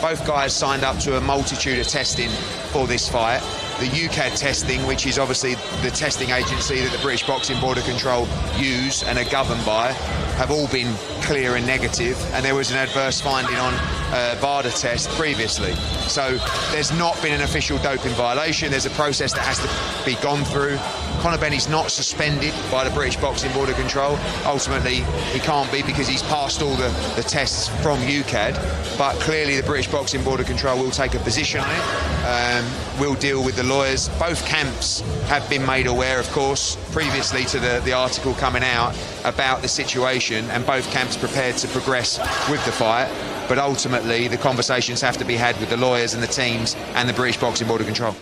Both 0.00 0.26
guys 0.26 0.54
signed 0.54 0.84
up 0.84 0.98
to 1.00 1.16
a 1.16 1.20
multitude 1.20 1.78
of 1.78 1.86
testing 1.86 2.28
for 2.72 2.86
this 2.86 3.08
fight. 3.08 3.40
The 3.78 3.86
UKAD 3.86 4.36
testing, 4.36 4.84
which 4.86 5.06
is 5.06 5.18
obviously 5.18 5.54
the 5.82 5.90
testing 5.90 6.30
agency 6.30 6.80
that 6.80 6.90
the 6.92 6.98
British 6.98 7.26
Boxing 7.26 7.60
Board 7.60 7.78
of 7.78 7.84
Control 7.84 8.26
use 8.56 9.02
and 9.04 9.18
are 9.18 9.30
governed 9.30 9.64
by, 9.66 9.92
have 10.38 10.50
all 10.50 10.66
been 10.68 10.92
clear 11.22 11.56
and 11.56 11.66
negative. 11.66 12.16
negative, 12.16 12.34
and 12.34 12.44
there 12.44 12.54
was 12.54 12.70
an 12.70 12.78
adverse 12.78 13.20
finding 13.20 13.56
on 13.56 13.74
uh, 13.74 14.36
VADA 14.40 14.70
test 14.70 15.08
previously. 15.10 15.74
So 16.08 16.38
there's 16.72 16.92
not 16.98 17.20
been 17.22 17.32
an 17.34 17.42
official 17.42 17.78
doping 17.78 18.12
violation. 18.12 18.70
There's 18.70 18.86
a 18.86 18.90
process 18.90 19.32
that 19.34 19.42
has 19.42 19.58
to 19.58 20.04
be 20.04 20.20
gone 20.22 20.44
through. 20.44 20.78
Conor 21.26 21.38
Benny's 21.38 21.68
not 21.68 21.90
suspended 21.90 22.54
by 22.70 22.84
the 22.84 22.94
British 22.94 23.16
Boxing 23.16 23.52
Board 23.52 23.68
of 23.68 23.74
Control. 23.74 24.16
Ultimately, 24.44 24.98
he 25.32 25.40
can't 25.40 25.68
be 25.72 25.82
because 25.82 26.06
he's 26.06 26.22
passed 26.22 26.62
all 26.62 26.76
the, 26.76 26.86
the 27.16 27.22
tests 27.24 27.66
from 27.82 27.98
UKAD. 27.98 28.54
But 28.96 29.16
clearly, 29.16 29.56
the 29.56 29.66
British 29.66 29.90
Boxing 29.90 30.22
Board 30.22 30.38
of 30.38 30.46
Control 30.46 30.78
will 30.78 30.92
take 30.92 31.16
a 31.16 31.18
position 31.18 31.58
on 31.58 31.68
it. 31.68 31.82
Um, 32.24 33.00
we'll 33.00 33.16
deal 33.16 33.42
with 33.42 33.56
the 33.56 33.64
lawyers. 33.64 34.08
Both 34.20 34.46
camps 34.46 35.00
have 35.26 35.50
been 35.50 35.66
made 35.66 35.88
aware, 35.88 36.20
of 36.20 36.30
course, 36.30 36.76
previously 36.92 37.44
to 37.46 37.58
the, 37.58 37.82
the 37.84 37.92
article 37.92 38.32
coming 38.34 38.62
out 38.62 38.96
about 39.24 39.62
the 39.62 39.68
situation, 39.68 40.48
and 40.50 40.64
both 40.64 40.88
camps 40.92 41.16
prepared 41.16 41.56
to 41.56 41.66
progress 41.66 42.20
with 42.48 42.64
the 42.64 42.70
fight. 42.70 43.10
But 43.48 43.58
ultimately, 43.58 44.28
the 44.28 44.38
conversations 44.38 45.00
have 45.00 45.16
to 45.16 45.24
be 45.24 45.34
had 45.34 45.58
with 45.58 45.70
the 45.70 45.76
lawyers 45.76 46.14
and 46.14 46.22
the 46.22 46.28
teams 46.28 46.76
and 46.94 47.08
the 47.08 47.14
British 47.14 47.40
Boxing 47.40 47.66
Board 47.66 47.80
of 47.80 47.88
Control. 47.88 48.14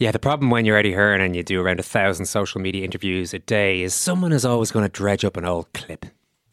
Yeah, 0.00 0.12
the 0.12 0.20
problem 0.20 0.50
when 0.50 0.64
you're 0.64 0.76
Eddie 0.76 0.92
Hearn 0.92 1.20
and 1.20 1.34
you 1.34 1.42
do 1.42 1.60
around 1.60 1.80
a 1.80 1.82
thousand 1.82 2.26
social 2.26 2.60
media 2.60 2.84
interviews 2.84 3.34
a 3.34 3.40
day 3.40 3.82
is 3.82 3.94
someone 3.94 4.32
is 4.32 4.44
always 4.44 4.70
going 4.70 4.84
to 4.84 4.88
dredge 4.88 5.24
up 5.24 5.36
an 5.36 5.44
old 5.44 5.72
clip. 5.72 6.06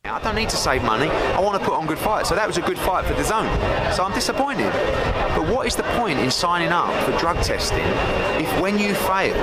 I 0.03 0.19
don't 0.23 0.33
need 0.33 0.49
to 0.49 0.55
save 0.55 0.81
money. 0.81 1.09
I 1.09 1.39
want 1.39 1.59
to 1.61 1.63
put 1.63 1.75
on 1.75 1.85
good 1.85 1.99
fights. 1.99 2.29
So 2.29 2.33
that 2.33 2.47
was 2.47 2.57
a 2.57 2.61
good 2.61 2.79
fight 2.79 3.05
for 3.05 3.13
the 3.13 3.23
zone. 3.23 3.45
So 3.93 4.03
I'm 4.03 4.13
disappointed. 4.13 4.71
But 5.35 5.47
what 5.47 5.67
is 5.67 5.75
the 5.75 5.83
point 5.99 6.17
in 6.17 6.31
signing 6.31 6.69
up 6.69 6.91
for 7.03 7.15
drug 7.19 7.37
testing 7.43 7.85
if 8.41 8.61
when 8.61 8.79
you 8.79 8.95
fail, 8.95 9.35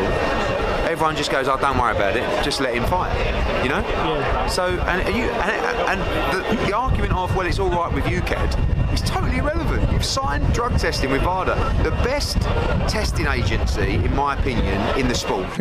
everyone 0.91 1.15
just 1.15 1.31
goes, 1.31 1.47
"Oh, 1.47 1.57
don't 1.57 1.79
worry 1.79 1.95
about 1.95 2.17
it. 2.17 2.45
Just 2.45 2.61
let 2.61 2.75
him 2.75 2.85
fight." 2.87 3.13
You 3.63 3.69
know? 3.69 3.81
Yeah. 3.81 4.47
So 4.49 4.67
and 4.67 5.15
you 5.15 5.25
and, 5.25 6.01
and 6.01 6.59
the, 6.59 6.67
the 6.67 6.77
argument 6.77 7.13
of 7.13 7.37
well, 7.37 7.47
it's 7.47 7.61
all 7.61 7.71
right 7.71 7.93
with 7.93 8.05
UKAD 8.05 8.72
is 8.93 9.01
totally 9.03 9.39
irrelevant. 9.39 9.91
You've 9.93 10.05
signed 10.05 10.53
drug 10.53 10.79
testing 10.79 11.11
with 11.11 11.23
VADA, 11.23 11.55
the 11.83 11.91
best 12.05 12.37
testing 12.89 13.27
agency, 13.27 13.95
in 13.95 14.15
my 14.15 14.39
opinion, 14.39 14.79
in 14.99 15.09
the 15.09 15.15
sport. 15.15 15.47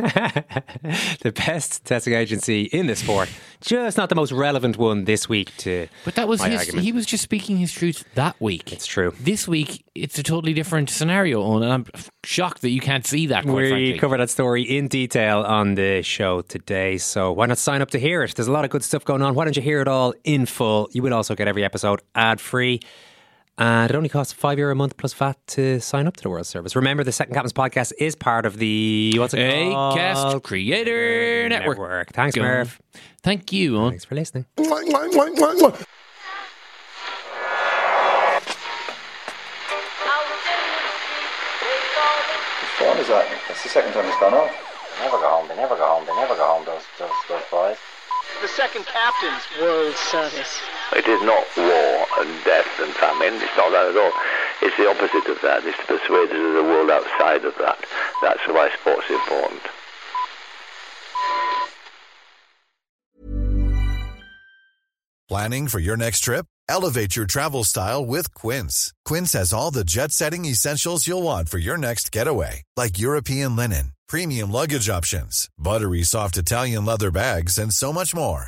the 1.21 1.31
best 1.33 1.85
testing 1.85 2.13
agency 2.13 2.63
in 2.63 2.87
the 2.87 2.95
sport. 2.95 3.29
Just 3.61 3.97
not 3.97 4.09
the 4.09 4.15
most 4.15 4.31
relevant 4.31 4.77
one 4.77 5.05
this 5.05 5.29
week 5.29 5.55
to 5.57 5.87
But 6.03 6.15
that 6.15 6.27
was 6.27 6.39
my 6.41 6.49
his. 6.49 6.59
argument. 6.61 6.83
He 6.83 6.91
was 6.91 7.05
just 7.05 7.23
speaking 7.23 7.57
his 7.57 7.71
truth 7.71 8.03
that 8.15 8.39
week. 8.41 8.73
It's 8.73 8.85
true. 8.85 9.13
This 9.19 9.47
week, 9.47 9.85
it's 9.95 10.17
a 10.17 10.23
totally 10.23 10.53
different 10.53 10.89
scenario, 10.89 11.41
Owen, 11.41 11.63
and 11.63 11.71
I'm 11.71 11.85
shocked 12.23 12.61
that 12.61 12.71
you 12.71 12.81
can't 12.81 13.05
see 13.05 13.27
that. 13.27 13.43
Quite 13.43 13.55
we 13.55 13.69
frankly. 13.69 13.99
cover 13.99 14.17
that 14.17 14.29
story 14.29 14.63
in 14.63 14.87
detail 14.87 15.41
on 15.41 15.75
the 15.75 16.01
show 16.01 16.41
today, 16.41 16.97
so 16.97 17.31
why 17.31 17.45
not 17.45 17.57
sign 17.57 17.81
up 17.81 17.91
to 17.91 17.99
hear 17.99 18.23
it? 18.23 18.35
There's 18.35 18.47
a 18.47 18.51
lot 18.51 18.65
of 18.65 18.71
good 18.71 18.83
stuff 18.83 19.05
going 19.05 19.21
on. 19.21 19.35
Why 19.35 19.45
don't 19.45 19.55
you 19.55 19.61
hear 19.61 19.79
it 19.81 19.87
all 19.87 20.13
in 20.23 20.45
full? 20.45 20.89
You 20.91 21.03
will 21.03 21.13
also 21.13 21.35
get 21.35 21.47
every 21.47 21.63
episode 21.63 22.01
ad 22.15 22.41
free. 22.41 22.79
And 23.57 23.91
it 23.91 23.95
only 23.95 24.09
costs 24.09 24.33
five 24.33 24.57
euro 24.57 24.71
a 24.71 24.75
month 24.75 24.97
plus 24.97 25.13
VAT 25.13 25.37
to 25.47 25.79
sign 25.81 26.07
up 26.07 26.15
to 26.17 26.23
the 26.23 26.29
World 26.29 26.47
Service. 26.47 26.75
Remember, 26.75 27.03
the 27.03 27.11
Second 27.11 27.33
Captain's 27.35 27.53
podcast 27.53 27.91
is 27.99 28.15
part 28.15 28.45
of 28.45 28.57
the 28.57 29.13
what's 29.17 29.33
it 29.33 29.71
called? 29.71 29.97
Acast 29.97 30.43
Creator 30.43 31.49
Network. 31.49 32.11
Thanks, 32.13 32.35
Go 32.35 32.43
on. 32.43 32.67
Thank 33.23 33.51
you, 33.53 33.77
Owen. 33.77 33.91
Thanks 33.91 34.05
for 34.05 34.15
listening. 34.15 34.45
Whose 41.49 42.69
phone 42.77 42.97
is 42.97 43.07
that? 43.07 43.25
That's 43.47 43.63
the 43.63 43.69
second 43.69 43.93
time 43.93 44.05
it's 44.05 44.19
gone 44.19 44.33
off. 44.33 44.51
They 44.97 45.05
never 45.05 45.17
go 45.17 45.29
home. 45.29 45.47
They 45.47 45.55
never 45.55 45.75
go 45.75 45.85
home. 45.87 46.05
They 46.05 46.15
never 46.15 46.35
go 46.35 46.45
home. 46.45 46.65
Those 46.65 46.83
those 46.99 47.11
those 47.29 47.43
boys. 47.49 47.77
The 48.41 48.47
second 48.47 48.85
captain's 48.85 49.43
World 49.59 49.95
Service. 49.95 50.59
It 50.93 51.08
is 51.08 51.21
not 51.23 51.45
war 51.56 52.06
and 52.19 52.43
death 52.43 52.67
and 52.80 52.91
famine. 52.93 53.36
It's 53.41 53.56
not 53.56 53.71
that 53.71 53.88
at 53.89 53.97
all. 53.97 54.12
It's 54.62 54.75
the 54.77 54.89
opposite 54.89 55.27
of 55.32 55.41
that. 55.41 55.65
It's 55.65 55.77
to 55.77 55.86
persuade 55.86 56.30
us 56.30 56.45
of 56.45 56.54
the 56.54 56.63
world 56.63 56.91
outside 56.91 57.45
of 57.45 57.56
that. 57.60 57.80
That's 58.21 58.45
why 58.47 58.69
sport's 58.80 59.10
important. 59.10 59.62
Planning 65.30 65.69
for 65.69 65.80
your 65.80 65.95
next 65.95 66.19
trip? 66.25 66.45
Elevate 66.67 67.15
your 67.15 67.25
travel 67.25 67.63
style 67.63 68.06
with 68.06 68.34
Quince. 68.34 68.93
Quince 69.06 69.32
has 69.32 69.54
all 69.54 69.71
the 69.71 69.86
jet 69.86 70.12
setting 70.12 70.43
essentials 70.43 71.08
you'll 71.08 71.23
want 71.23 71.47
for 71.47 71.58
your 71.58 71.77
next 71.77 72.12
getaway, 72.12 72.63
like 72.75 72.99
European 72.99 73.56
linen, 73.56 73.93
premium 74.10 74.51
luggage 74.51 74.89
options, 74.89 75.49
buttery 75.58 76.04
soft 76.04 76.36
Italian 76.38 76.84
leather 76.84 77.12
bags, 77.12 77.58
and 77.58 77.73
so 77.73 77.93
much 77.93 78.13
more. 78.13 78.47